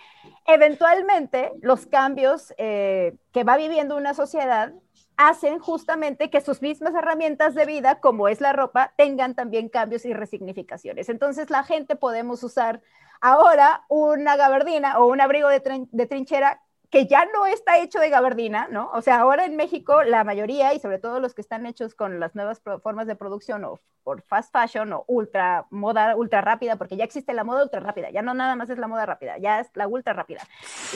[0.46, 4.72] eventualmente los cambios eh, que va viviendo una sociedad
[5.16, 10.04] hacen justamente que sus mismas herramientas de vida, como es la ropa, tengan también cambios
[10.04, 11.08] y resignificaciones.
[11.08, 12.80] Entonces la gente podemos usar
[13.20, 18.10] ahora una gabardina o un abrigo de, de trinchera que ya no está hecho de
[18.10, 18.90] gabardina, ¿no?
[18.92, 22.18] O sea, ahora en México la mayoría, y sobre todo los que están hechos con
[22.18, 26.96] las nuevas formas de producción o por fast fashion o ultra moda ultra rápida, porque
[26.96, 29.60] ya existe la moda ultra rápida, ya no nada más es la moda rápida, ya
[29.60, 30.40] es la ultra rápida.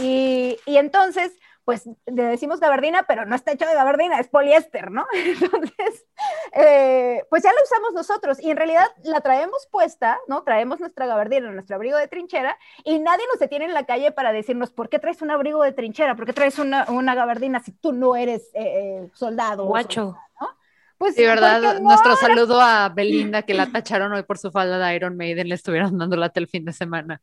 [0.00, 1.32] Y, y entonces,
[1.64, 5.06] pues le decimos gabardina, pero no está hecho de gabardina, es poliéster, ¿no?
[5.14, 6.06] Entonces,
[6.52, 10.42] eh, pues ya la usamos nosotros y en realidad la traemos puesta, ¿no?
[10.42, 14.32] Traemos nuestra gabardina, nuestro abrigo de trinchera y nadie nos detiene en la calle para
[14.32, 16.14] decirnos, ¿por qué traes un abrigo de trinchera?
[16.16, 19.64] ¿Por qué traes una, una gabardina si tú no eres eh, eh, soldado?
[19.64, 20.16] Guacho.
[20.40, 20.48] ¿no?
[20.98, 24.94] Pues sí, verdad, nuestro saludo a Belinda que la tacharon hoy por su falda de
[24.94, 27.20] Iron Maiden, le estuvieron dando lata el fin de semana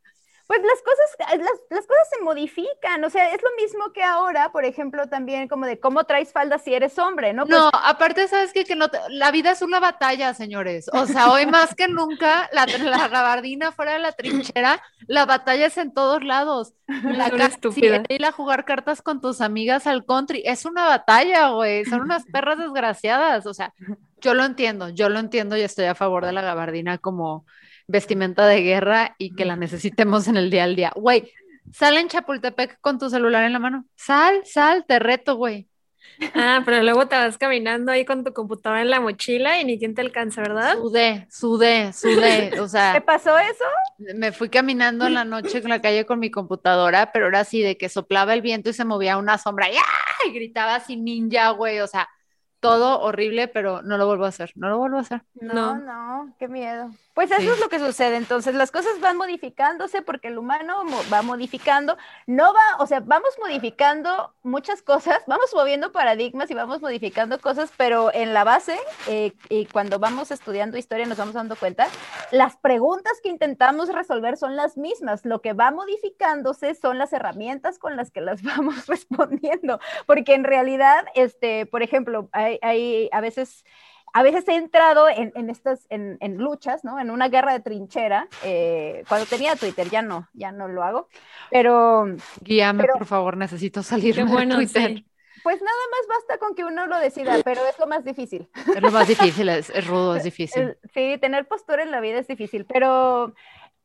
[0.52, 4.52] pues las cosas, las, las, cosas se modifican, o sea, es lo mismo que ahora,
[4.52, 7.46] por ejemplo, también como de cómo traes falda si eres hombre, ¿no?
[7.46, 8.66] Pues no, aparte, ¿sabes qué?
[8.66, 12.66] Que no la vida es una batalla, señores, o sea, hoy más que nunca, la,
[12.66, 16.74] la gabardina fuera de la trinchera, la batalla es en todos lados.
[16.86, 18.04] La estúpida.
[18.10, 22.26] ir a jugar cartas con tus amigas al country, es una batalla, güey, son unas
[22.34, 23.74] perras desgraciadas, o sea,
[24.20, 27.46] yo lo entiendo, yo lo entiendo y estoy a favor de la gabardina como
[27.92, 30.92] vestimenta de guerra y que la necesitemos en el día al día.
[30.96, 31.32] Güey,
[31.72, 33.86] sal en Chapultepec con tu celular en la mano.
[33.96, 35.68] Sal, sal, te reto, güey.
[36.36, 39.80] Ah, pero luego te vas caminando ahí con tu computadora en la mochila y ni
[39.80, 40.76] quien te alcanza, ¿verdad?
[40.78, 42.60] Sudé, sudé, sudé.
[42.60, 42.94] O sea.
[42.94, 43.64] ¿Te pasó eso?
[44.16, 47.62] Me fui caminando en la noche en la calle con mi computadora, pero era así
[47.62, 49.76] de que soplaba el viento y se movía una sombra y,
[50.28, 51.80] y gritaba así ninja, güey.
[51.80, 52.08] O sea,
[52.60, 55.24] todo horrible, pero no lo vuelvo a hacer, no lo vuelvo a hacer.
[55.34, 56.92] No, no, qué miedo.
[57.14, 58.16] Pues eso es lo que sucede.
[58.16, 61.98] Entonces, las cosas van modificándose porque el humano va modificando.
[62.26, 67.72] No va, o sea, vamos modificando muchas cosas, vamos moviendo paradigmas y vamos modificando cosas,
[67.76, 71.88] pero en la base, eh, y cuando vamos estudiando historia nos vamos dando cuenta,
[72.32, 75.26] las preguntas que intentamos resolver son las mismas.
[75.26, 79.80] Lo que va modificándose son las herramientas con las que las vamos respondiendo.
[80.06, 83.66] Porque en realidad, este, por ejemplo, hay, hay a veces
[84.14, 87.00] a veces he entrado en, en estas, en, en, luchas, ¿no?
[87.00, 91.08] En una guerra de trinchera, eh, cuando tenía Twitter, ya no, ya no lo hago,
[91.50, 92.06] pero...
[92.42, 95.04] Guíame, por favor, necesito salir de bueno, Twitter.
[95.44, 98.48] Pues nada más basta con que uno lo decida, pero es lo más difícil.
[98.76, 100.78] Es lo más difícil, es, es rudo, es difícil.
[100.94, 103.34] Sí, tener postura en la vida es difícil, pero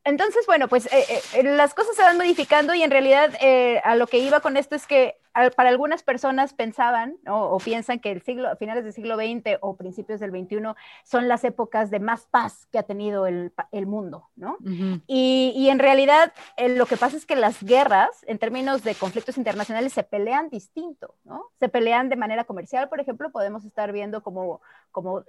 [0.07, 3.97] Entonces, bueno, pues eh, eh, las cosas se van modificando y en realidad eh, a
[3.97, 5.17] lo que iba con esto es que
[5.55, 10.19] para algunas personas pensaban o piensan que el siglo, finales del siglo XX o principios
[10.19, 14.57] del XXI son las épocas de más paz que ha tenido el, el mundo, ¿no?
[15.05, 19.37] y, y, en realidad lo que pasa es que las guerras, en términos de conflictos
[19.37, 21.51] internacionales, se pelean distinto, ¿no?
[21.59, 25.23] Se pelean de manera comercial, por ejemplo, podemos estar viendo como, como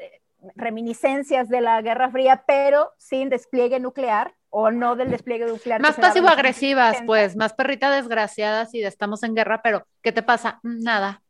[0.55, 5.81] reminiscencias de la Guerra Fría, pero sin despliegue nuclear o no del despliegue nuclear.
[5.81, 10.61] Más pasivo-agresivas, pues, más perrita desgraciadas y estamos en guerra, pero ¿qué te pasa?
[10.63, 11.23] Nada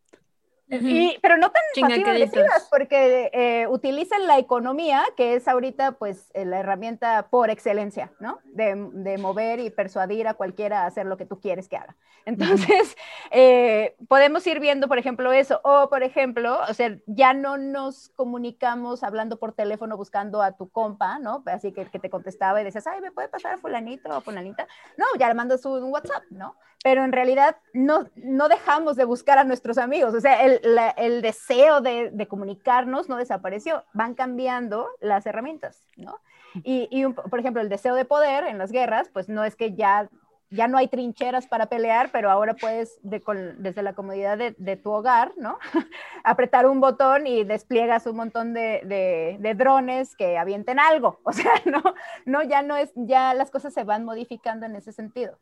[1.23, 6.61] pero no tan agresivas porque eh, utilizan la economía, que es ahorita pues eh, la
[6.61, 8.39] herramienta por excelencia, ¿no?
[8.45, 11.97] De, de, mover y persuadir a cualquiera a hacer lo que tú quieres que haga.
[12.27, 12.95] Entonces,
[13.31, 15.61] eh, podemos ir viendo, por ejemplo, eso.
[15.65, 20.69] O, por ejemplo, o sea, ya no nos comunicamos hablando por teléfono buscando a tu
[20.69, 21.43] compa, ¿no?
[21.47, 24.67] Así que, que te contestaba y decías, ay, ¿me puede pasar a fulanito o fulanita?
[24.99, 26.57] No, ya le mandas un WhatsApp, ¿no?
[26.85, 30.15] Pero en realidad no, no dejamos de buscar a nuestros amigos.
[30.15, 36.21] O sea, el, el, deseo de, comunicarnos no desapareció, van cambiando las herramientas, ¿no?
[36.64, 40.09] Y, por ejemplo, el deseo de poder en las guerras, pues no es que ya,
[40.51, 45.33] ya no hay trincheras para pelear, pero ahora puedes, desde la comodidad de, tu hogar,
[45.37, 45.59] ¿no?
[46.25, 51.21] Apretar un botón y despliegas un montón de, de, drones que avienten algo.
[51.25, 51.83] O sea, no,
[52.25, 55.38] no, ya no es, ya las cosas se van modificando en ese sentido.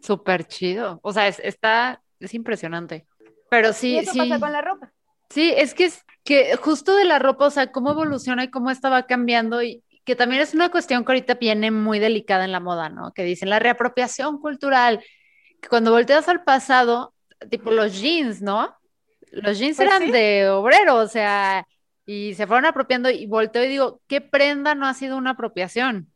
[0.00, 1.00] Súper chido.
[1.02, 3.06] O sea, es, está, es impresionante.
[3.54, 4.18] Pero sí, y eso sí.
[4.18, 4.92] pasa con la ropa.
[5.30, 8.70] Sí, es que, es que justo de la ropa, o sea, cómo evoluciona y cómo
[8.70, 12.52] esta va cambiando y que también es una cuestión que ahorita viene muy delicada en
[12.52, 13.12] la moda, ¿no?
[13.12, 15.02] Que dicen la reapropiación cultural,
[15.62, 17.14] que cuando volteas al pasado,
[17.50, 18.76] tipo los jeans, ¿no?
[19.30, 21.66] Los jeans pues eran de obrero, o sea,
[22.04, 26.12] y se fueron apropiando y volteo y digo, ¿qué prenda no ha sido una apropiación?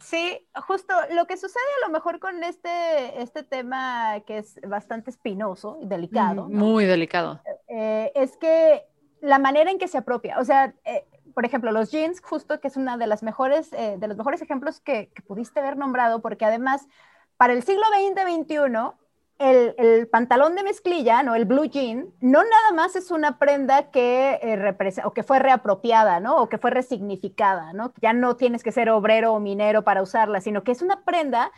[0.00, 5.10] Sí, justo lo que sucede a lo mejor con este, este tema que es bastante
[5.10, 6.48] espinoso y delicado.
[6.48, 7.40] Muy delicado.
[7.68, 8.86] Eh, es que
[9.20, 12.68] la manera en que se apropia, o sea, eh, por ejemplo, los jeans, justo que
[12.68, 16.20] es una de las mejores, eh, de los mejores ejemplos que, que, pudiste haber nombrado,
[16.22, 16.86] porque además
[17.36, 18.92] para el siglo XX-XXI
[19.38, 21.34] el, pantalón de mezclilla, ¿no?
[21.34, 26.20] El blue jean, no nada más es una prenda que eh, o que fue reapropiada,
[26.20, 26.38] ¿no?
[26.38, 27.92] O que fue resignificada, ¿no?
[28.02, 31.52] Ya no tienes que ser obrero o minero para usarla, sino que es una prenda,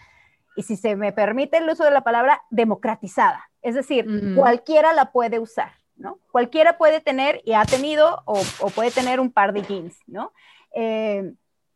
[0.57, 3.49] y si se me permite el uso de la palabra, democratizada.
[3.63, 6.19] Es decir, cualquiera la puede usar, ¿no?
[6.33, 8.41] Cualquiera puede tener y ha tenido o,
[8.75, 10.33] puede tener un par de jeans, ¿no?
[10.75, 11.33] Eh,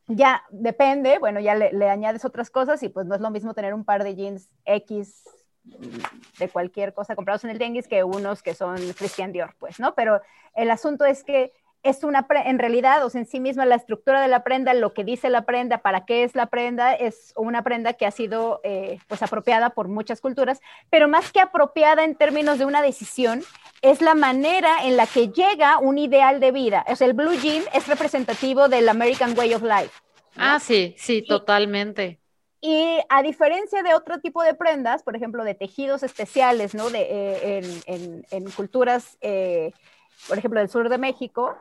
[0.07, 3.55] ya depende, bueno, ya le, le, añades otras cosas y pues no es lo mismo
[3.55, 5.25] tener un par de jeans X
[6.39, 9.95] de cualquier cosa comprados en el Tenguis que unos que son Christian Dior, pues, ¿no?
[9.95, 10.21] Pero
[10.55, 11.53] el asunto es que
[11.85, 14.95] es una, en realidad, o sea, en sí misma la estructura de la prenda, lo
[14.95, 18.63] que dice la prenda, para qué es la prenda, es una prenda que ha sido,
[18.65, 23.43] eh, pues, apropiada por muchas culturas, pero más que apropiada en términos de una decisión,
[23.83, 26.87] es la manera en la que llega un ideal de vida.
[26.89, 29.91] O sea, el blue jean es representativo del American Way of Life.
[30.37, 32.19] Ah, sí, sí, totalmente.
[32.67, 36.89] Y a diferencia de otro tipo de prendas, por ejemplo, de tejidos especiales, ¿no?
[36.89, 39.73] De, eh, en, culturas, eh,
[40.27, 41.59] por ejemplo, del sur de México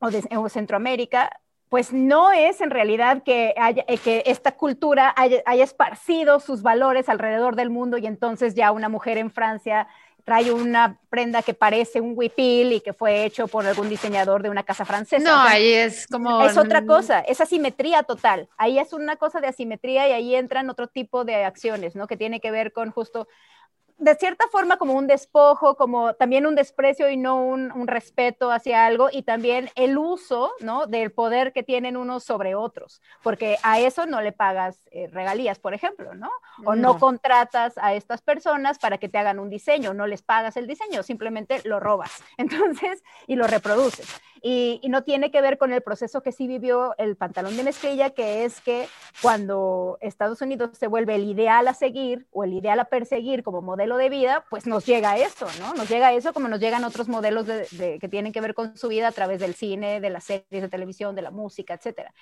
[0.00, 1.40] o de Centroamérica,
[1.70, 7.08] pues no es en realidad que, haya, eh, que esta cultura haya, esparcido sus valores
[7.08, 9.88] alrededor del mundo y entonces ya una mujer en Francia
[10.24, 14.48] trae una prenda que parece un huipil y que fue hecho por algún diseñador de
[14.48, 15.22] una casa francesa.
[15.22, 16.42] No, ahí es como...
[16.42, 18.48] Es otra cosa, es asimetría total.
[18.56, 22.06] Ahí es una cosa de asimetría y ahí entran otro tipo de acciones, ¿no?
[22.06, 23.28] Que tiene que ver con justo
[24.04, 28.84] de cierta forma como un despojo, como también un desprecio y no un, respeto hacia
[28.84, 30.86] algo, y también el uso, ¿no?
[30.86, 35.58] Del poder que tienen unos sobre otros, porque a eso no le pagas eh, regalías,
[35.58, 36.30] por ejemplo, ¿no?
[36.66, 36.98] O no.
[36.98, 41.02] contratas a estas personas para que te hagan un diseño, no les pagas el diseño,
[41.02, 44.06] simplemente lo robas, entonces, y lo reproduces.
[44.42, 47.62] Y, y, no tiene que ver con el proceso que sí vivió el pantalón de
[47.62, 48.86] mezclilla, que es que
[49.22, 53.62] cuando Estados Unidos se vuelve el ideal a seguir o el ideal a perseguir como
[53.62, 55.74] modelo de vida, pues nos llega eso, ¿no?
[55.74, 58.88] Nos llega eso como nos llegan otros modelos de, que tienen que ver con su
[58.88, 62.12] vida a través del cine, de las series de televisión, de la música, etcétera.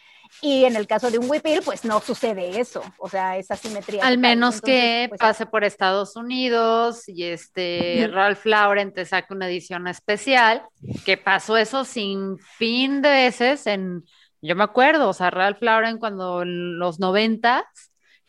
[0.40, 4.04] Y en el caso de un whipil, pues no sucede eso, o sea, esa simetría.
[4.04, 9.48] Al menos que pues, pase por Estados Unidos y este Ralph Lauren te saque una
[9.48, 10.62] edición especial,
[11.04, 14.04] que pasó eso sin fin de veces en,
[14.40, 17.64] yo me acuerdo, o sea, Ralph Lauren cuando en los noventas,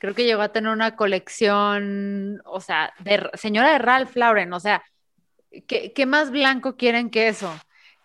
[0.03, 4.59] creo que llegó a tener una colección, o sea, de señora de Ralph Lauren, o
[4.59, 4.83] sea,
[5.65, 7.49] ¿qué, más blanco quieren que eso?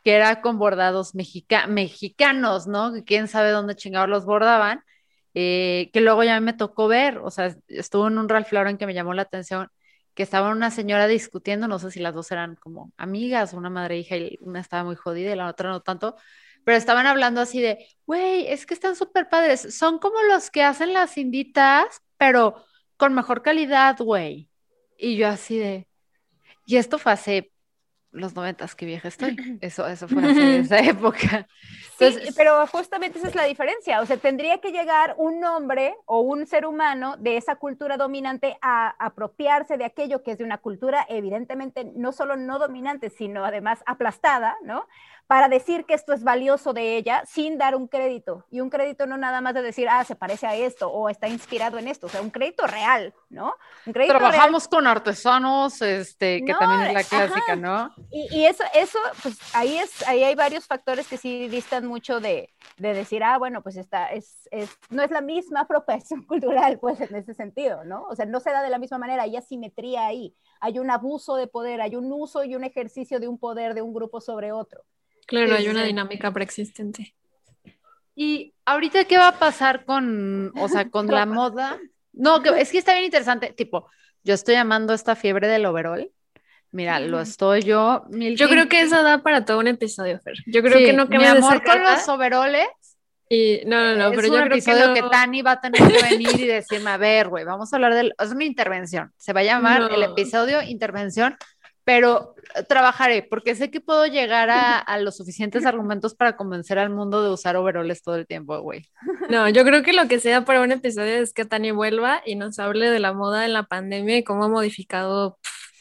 [0.04, 2.92] Que era con bordados mexicanos, ¿no?
[3.04, 4.80] quién sabe dónde chingados los bordaban.
[5.34, 8.86] eh, que luego ya me tocó ver, o sea, estuvo en un Ralph Lauren que
[8.86, 9.68] me llamó la atención,
[10.14, 13.96] que estaba una señora discutiendo, no sé si las dos eran como amigas, una madre
[13.96, 16.14] e hija, y una estaba muy jodida y la otra no tanto,
[16.68, 20.62] pero estaban hablando así de, güey, es que están súper padres, son como los que
[20.62, 22.62] hacen las inditas, pero
[22.98, 24.50] con mejor calidad, güey.
[24.98, 25.88] Y yo así de,
[26.66, 27.52] y esto fue hace
[28.10, 29.34] los noventas, qué vieja estoy.
[29.62, 31.48] Eso, eso fue hace esa época.
[31.98, 34.00] Sí, pero justamente esa es la diferencia.
[34.00, 38.58] O sea, tendría que llegar un hombre o un ser humano de esa cultura dominante
[38.60, 43.44] a apropiarse de aquello que es de una cultura evidentemente no solo no dominante, sino
[43.44, 44.86] además aplastada, ¿no?
[45.28, 48.46] Para decir que esto es valioso de ella sin dar un crédito.
[48.50, 51.28] Y un crédito no nada más de decir, ah, se parece a esto o está
[51.28, 53.52] inspirado en esto, o sea, un crédito real, ¿no?
[53.84, 57.94] Un crédito Trabajamos con artesanos, este, que también es la clásica, ¿no?
[58.10, 62.54] Y, eso, eso, pues ahí, es, ahí hay varios factores que sí distan mucho de,
[62.78, 67.02] de decir, ah, bueno, pues está, es, es, no es la misma apropiación cultural, pues
[67.02, 68.04] en ese sentido, ¿no?
[68.04, 71.36] O sea, no se da de la misma manera, hay asimetría ahí, hay un abuso
[71.36, 74.52] de poder, hay un uso y un ejercicio de un poder de un grupo sobre
[74.52, 74.84] otro.
[75.28, 77.14] Claro, hay una dinámica preexistente.
[78.16, 81.78] Y ahorita, ¿qué va a pasar con, o sea, con la moda?
[82.14, 83.52] No, es que está bien interesante.
[83.52, 83.90] Tipo,
[84.24, 86.10] yo estoy llamando esta fiebre del overall.
[86.70, 88.04] Mira, lo estoy yo.
[88.10, 90.36] Yo creo que eso da para todo un episodio, Fer.
[90.46, 92.66] Yo creo que no que mi amor con los overoles.
[93.28, 96.40] Y no, no, no, pero yo creo que, que Tani va a tener que venir
[96.40, 99.12] y decirme, a ver, güey, vamos a hablar del, es mi intervención.
[99.18, 101.36] Se va a llamar el episodio intervención
[101.88, 102.34] pero
[102.68, 107.30] trabajaré porque sé que puedo llegar a, los suficientes argumentos para convencer al mundo de
[107.30, 108.84] usar overoles todo el tiempo, güey.
[109.30, 112.34] No, yo creo que lo que sea para un episodio es que Tani vuelva y
[112.34, 115.38] nos hable de la moda en la pandemia y cómo ha modificado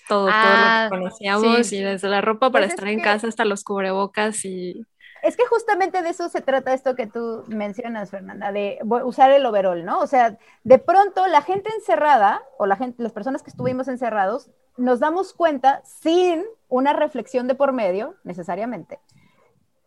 [0.07, 3.27] todo, todo lo que ah, conocíamos y desde la ropa para pues estar en casa
[3.27, 4.85] hasta los cubrebocas y...
[5.23, 9.45] Es que justamente de eso se trata esto que tú mencionas, Fernanda, de usar el
[9.45, 9.99] overall, ¿no?
[9.99, 14.51] O sea, de pronto la gente encerrada o la gente, las personas que estuvimos encerrados,
[14.77, 18.99] nos damos cuenta, sin una reflexión de por medio, necesariamente,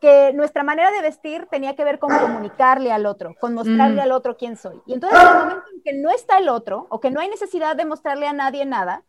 [0.01, 4.05] que nuestra manera de vestir tenía que ver con comunicarle al otro, con mostrarle mm.
[4.05, 4.81] al otro quién soy.
[4.87, 7.29] Y entonces, en el momento en que no está el otro, o que no hay
[7.29, 9.03] necesidad de mostrarle a nadie nada,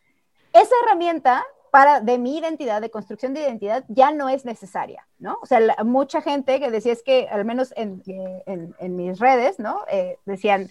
[0.54, 5.40] esa herramienta para de mi identidad, de construcción de identidad, ya no es necesaria, ¿no?
[5.42, 9.86] O sea, mucha gente que decía es que, al menos en, en, mis redes, ¿no?
[9.90, 10.70] Eh, decían,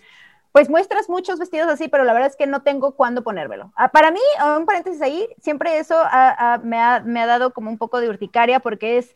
[0.52, 3.72] pues muestras muchos vestidos así, pero la verdad es que no tengo cuándo ponérmelo.
[3.76, 4.20] Ah, para mí,
[4.56, 5.94] un paréntesis ahí, siempre eso
[6.62, 9.14] me, ha, me, ha, dado como un poco de urticaria porque es,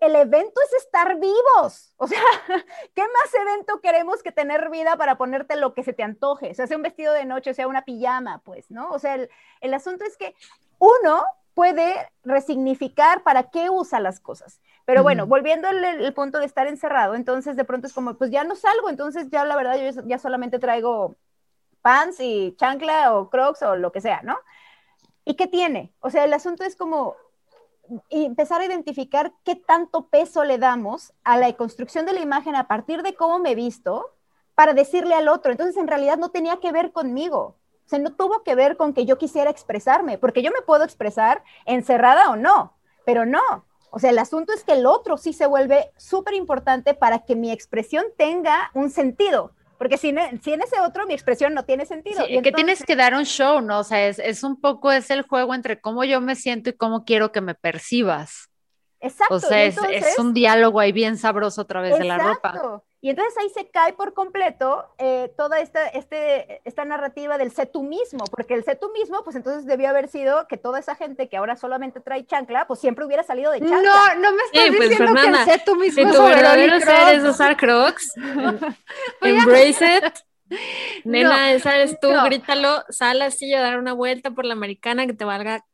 [0.00, 1.94] el evento es estar vivos.
[1.96, 2.20] O sea,
[2.94, 6.50] ¿qué más evento queremos que tener vida para ponerte lo que se te antoje?
[6.52, 8.90] O sea, sea un vestido de noche, sea una pijama, pues, ¿no?
[8.90, 10.34] O sea, el, el asunto es que
[10.78, 11.94] uno puede
[12.24, 14.60] resignificar para qué usa las cosas.
[14.84, 18.44] Pero bueno, volviendo al punto de estar encerrado, entonces de pronto es como, pues ya
[18.44, 21.14] no salgo, entonces ya la verdad yo ya solamente traigo
[21.82, 24.38] pants y chancla o crocs o lo que sea, ¿no?
[25.24, 25.92] ¿Y qué tiene?
[26.00, 27.16] O sea, el asunto es como
[28.10, 32.68] empezar a identificar qué tanto peso le damos a la construcción de la imagen a
[32.68, 34.14] partir de cómo me he visto
[34.54, 35.52] para decirle al otro.
[35.52, 37.56] Entonces, en realidad no tenía que ver conmigo.
[37.84, 40.84] O sea, no tuvo que ver con que yo quisiera expresarme, porque yo me puedo
[40.84, 42.74] expresar encerrada o no,
[43.04, 43.64] pero no.
[43.94, 47.36] O sea, el asunto es que el otro sí se vuelve súper importante para que
[47.36, 49.52] mi expresión tenga un sentido.
[49.76, 52.24] Porque si, si, en ese otro mi expresión no tiene sentido.
[52.26, 53.80] y que tienes que dar un show, ¿no?
[53.80, 56.72] O sea, es, es, un poco, es el juego entre cómo yo me siento y
[56.72, 58.48] cómo quiero que me percibas.
[59.00, 59.34] Exacto.
[59.34, 62.82] O sea, es, es, un diálogo ahí bien sabroso a través de la ropa.
[63.04, 67.66] Y entonces ahí se cae por completo eh, toda esta, este, esta narrativa del sé
[67.66, 70.94] tú mismo, porque el sé tú mismo, pues entonces debió haber sido que toda esa
[70.94, 74.14] gente que ahora solamente trae chancla, pues siempre hubiera salido de chancla.
[74.14, 77.16] No, no me estás pues, diciendo que el sé tú mismo si tu verdadero ser
[77.16, 78.12] es usar crocs,
[79.20, 80.14] embrace it.
[81.04, 85.12] Nena, esa eres tú, grítalo, sal así a dar una vuelta por la americana que
[85.12, 85.64] te valga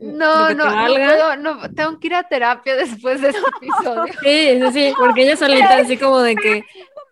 [0.00, 4.12] no, no, no, puedo, no, tengo que ir a terapia después de este episodio.
[4.22, 6.64] Sí, sí, sí, porque ella solita así como de que...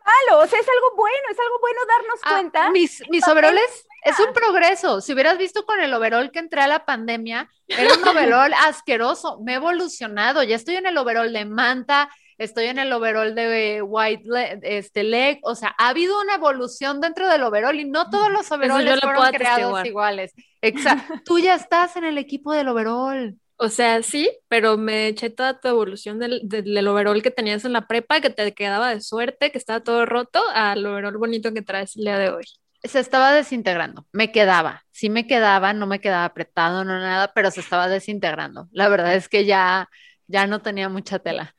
[0.05, 2.70] Malo, o sea, es algo bueno, es algo bueno darnos ah, cuenta.
[2.70, 5.01] Mis, mis overoles es un progreso.
[5.01, 9.41] Si hubieras visto con el overol que entré a la pandemia, era un overol asqueroso.
[9.41, 13.82] Me he evolucionado, ya estoy en el overol de manta, estoy en el overall de
[13.82, 18.11] white leg, este leg, o sea, ha habido una evolución dentro del overall y no
[18.11, 20.35] todos los overalls fueron creados iguales.
[20.62, 21.14] Exacto.
[21.24, 23.39] Tú ya estás en el equipo del overall.
[23.57, 27.72] O sea, sí, pero me eché toda tu evolución del, del, overall que tenías en
[27.72, 31.62] la prepa, que te quedaba de suerte, que estaba todo roto, al overall bonito que
[31.62, 32.45] traes el día de hoy.
[32.82, 37.51] Se estaba desintegrando, me quedaba, sí me quedaba, no me quedaba apretado, no nada, pero
[37.51, 38.68] se estaba desintegrando.
[38.72, 39.89] La verdad es que ya,
[40.26, 41.55] ya no tenía mucha tela.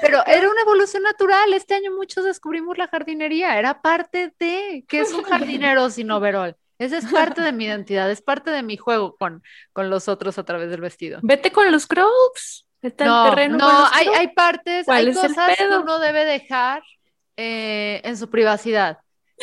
[0.00, 1.52] Pero era una evolución natural.
[1.52, 3.58] Este año muchos descubrimos la jardinería.
[3.58, 6.56] Era parte de, ¿qué es un jardinero sin overol?
[6.78, 9.42] Esa es parte de mi identidad, es parte de mi juego con,
[9.72, 11.20] con los otros a través del vestido.
[11.22, 12.66] Vete con los crocs.
[12.80, 15.56] Está no, el terreno no, con los hay, hay partes, ¿Cuál hay es el cosas
[15.56, 16.82] que uno debe dejar
[17.36, 18.98] eh, en su privacidad.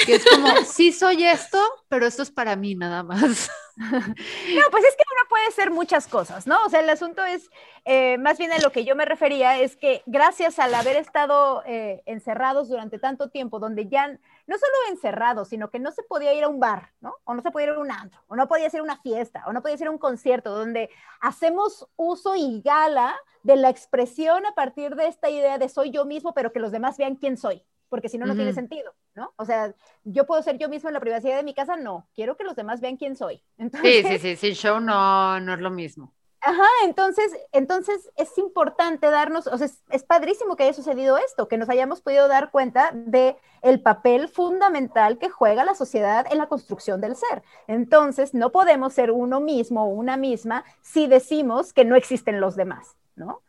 [0.05, 3.49] Que es como, sí soy esto, pero esto es para mí nada más.
[3.80, 6.57] No, pues es que uno puede ser muchas cosas, ¿no?
[6.65, 7.49] O sea, el asunto es,
[7.86, 11.63] eh, más bien a lo que yo me refería, es que gracias al haber estado
[11.65, 16.34] eh, encerrados durante tanto tiempo, donde ya, no solo encerrados, sino que no se podía
[16.34, 17.15] ir a un bar, ¿no?
[17.23, 19.53] O no se podía ir a un antro, o no podía a una fiesta, o
[19.53, 20.89] no podía a un concierto, donde
[21.21, 26.05] hacemos uso y gala de la expresión a partir de esta idea de soy yo
[26.05, 29.34] mismo, pero que los demás vean quién soy, porque si no, no tiene sentido, ¿no?
[29.36, 32.38] O sea, yo puedo ser yo mismo en la privacidad de mi casa, no, quiero
[32.38, 33.43] que los demás vean quién soy.
[33.84, 36.13] Sí, Entonces, sí, sí, sí, show no, no es lo mismo.
[36.41, 41.49] Ajá, entonces, entonces es importante darnos, o sea, es, es padrísimo que haya sucedido esto,
[41.49, 46.38] que nos hayamos podido dar cuenta de el papel fundamental que juega la sociedad en
[46.38, 47.43] la construcción del ser.
[47.67, 52.55] Entonces, no podemos ser uno mismo o una misma si decimos que no existen los
[52.55, 53.41] demás, ¿no?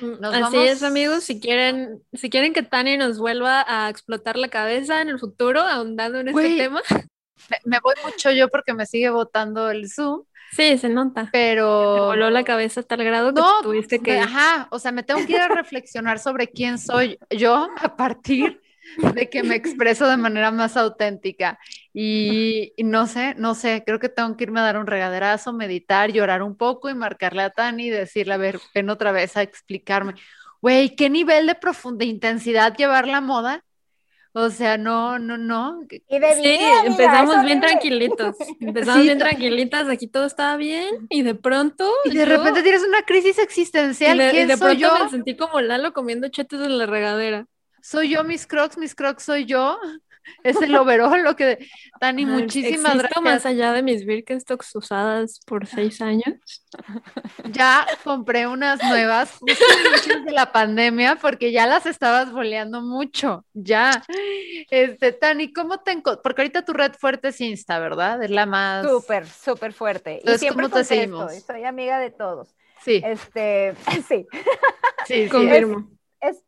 [0.00, 1.24] Nos Así vamos- es, amigos.
[1.24, 5.60] Si quieren, si quieren que Tani nos vuelva a explotar la cabeza en el futuro,
[5.60, 6.56] ahondando en este Güey.
[6.58, 6.80] tema.
[7.50, 10.22] Me, me voy mucho yo porque me sigue votando el Zoom,
[10.52, 11.24] Sí, se nota.
[11.24, 12.06] Te pero...
[12.06, 14.20] voló la cabeza a tal grado que No, te tuviste que.
[14.20, 18.60] Ajá, o sea, me tengo que ir a reflexionar sobre quién soy yo a partir
[19.14, 21.58] de que me expreso de manera más auténtica.
[21.92, 25.52] Y, y no sé, no sé, creo que tengo que irme a dar un regaderazo,
[25.52, 29.36] meditar, llorar un poco y marcarle a Tani y decirle, a ver, ven otra vez
[29.36, 30.14] a explicarme.
[30.60, 33.62] Güey, ¿qué nivel de profunda intensidad llevar la moda?
[34.36, 35.82] O sea, no, no, no.
[36.08, 37.60] Y de Sí, vida, empezamos bien horrible.
[37.68, 38.36] tranquilitos.
[38.60, 42.62] Empezamos Sí, bien tranquilitas, aquí todo estaba bien y de pronto Y de yo- repente
[42.64, 44.18] tienes una crisis y existencial.
[44.18, 45.04] de, y ¿Quién de soy pronto yo?
[45.04, 47.46] me sentí como Lalo comiendo chetos en la regadera.
[47.84, 49.78] Soy yo, mis crocs, mis crocs soy yo.
[50.42, 51.68] Es el overall lo que...
[52.00, 53.44] Tani, muchísimas existo más gracias.
[53.46, 56.38] allá de mis Birkenstocks usadas por seis años.
[57.50, 63.44] Ya compré unas nuevas justo antes de la pandemia porque ya las estabas boleando mucho.
[63.52, 64.02] Ya.
[64.70, 68.22] Este, Tani, ¿cómo te Porque ahorita tu red fuerte es Insta, ¿verdad?
[68.22, 68.86] Es la más.
[68.88, 70.12] Súper, súper fuerte.
[70.12, 71.36] Y Entonces, siempre ¿cómo te seguimos?
[71.36, 72.48] y soy amiga de todos.
[72.82, 73.74] Sí, Este,
[74.08, 74.26] sí.
[75.06, 75.28] sí, sí.
[75.28, 75.80] Confirmo.
[75.80, 75.84] es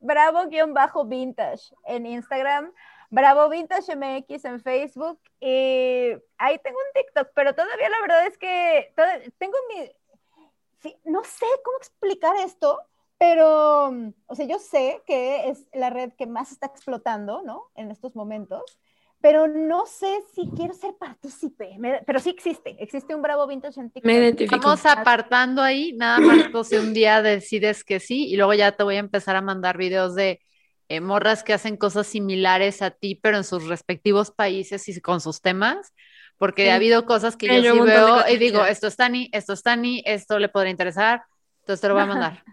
[0.01, 2.73] bravo-vintage en Instagram,
[3.11, 8.39] bravo vintage MX en Facebook y ahí tengo un TikTok, pero todavía la verdad es
[8.39, 8.93] que
[9.39, 12.81] tengo mi, no sé cómo explicar esto,
[13.19, 13.87] pero,
[14.27, 17.71] o sea, yo sé que es la red que más está explotando, ¿no?
[17.75, 18.79] En estos momentos,
[19.27, 23.81] pero no sé si quiero ser partícipe, Me- pero sí existe, existe un bravo vintage
[23.81, 24.07] en TikTok.
[24.07, 24.71] Me identifico.
[24.71, 28.73] Vamos apartando ahí, nada más pues, si un día decides que sí, y luego ya
[28.73, 30.41] te voy a empezar a mandar videos de
[30.89, 35.21] eh, morras que hacen cosas similares a ti, pero en sus respectivos países y con
[35.21, 35.93] sus temas,
[36.39, 36.69] porque Sí.
[36.71, 39.53] ha habido cosas que Sí, yo yo sí veo y digo, esto es Tani, esto
[39.55, 41.25] es Tani, esto le podría interesar,
[41.63, 42.47] entonces te lo voy a mandar.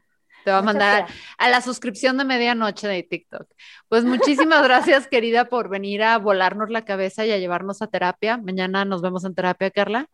[0.43, 3.47] Te voy a mandar a la suscripción de medianoche de TikTok.
[3.89, 8.37] Pues muchísimas gracias, querida, por venir a volarnos la cabeza y a llevarnos a terapia.
[8.37, 10.07] Mañana nos vemos en terapia, Carla.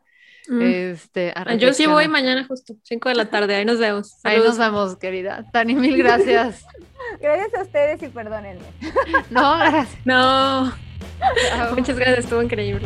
[0.47, 0.61] Mm.
[0.61, 4.15] Este, Yo sí voy mañana justo, 5 de la tarde, ahí nos vemos.
[4.23, 5.45] Ahí nos vemos, querida.
[5.51, 6.65] Tani, mil gracias.
[7.21, 8.61] Gracias a ustedes y perdónenme.
[9.29, 9.97] No, gracias.
[10.05, 10.71] No,
[11.75, 12.85] muchas gracias, estuvo increíble.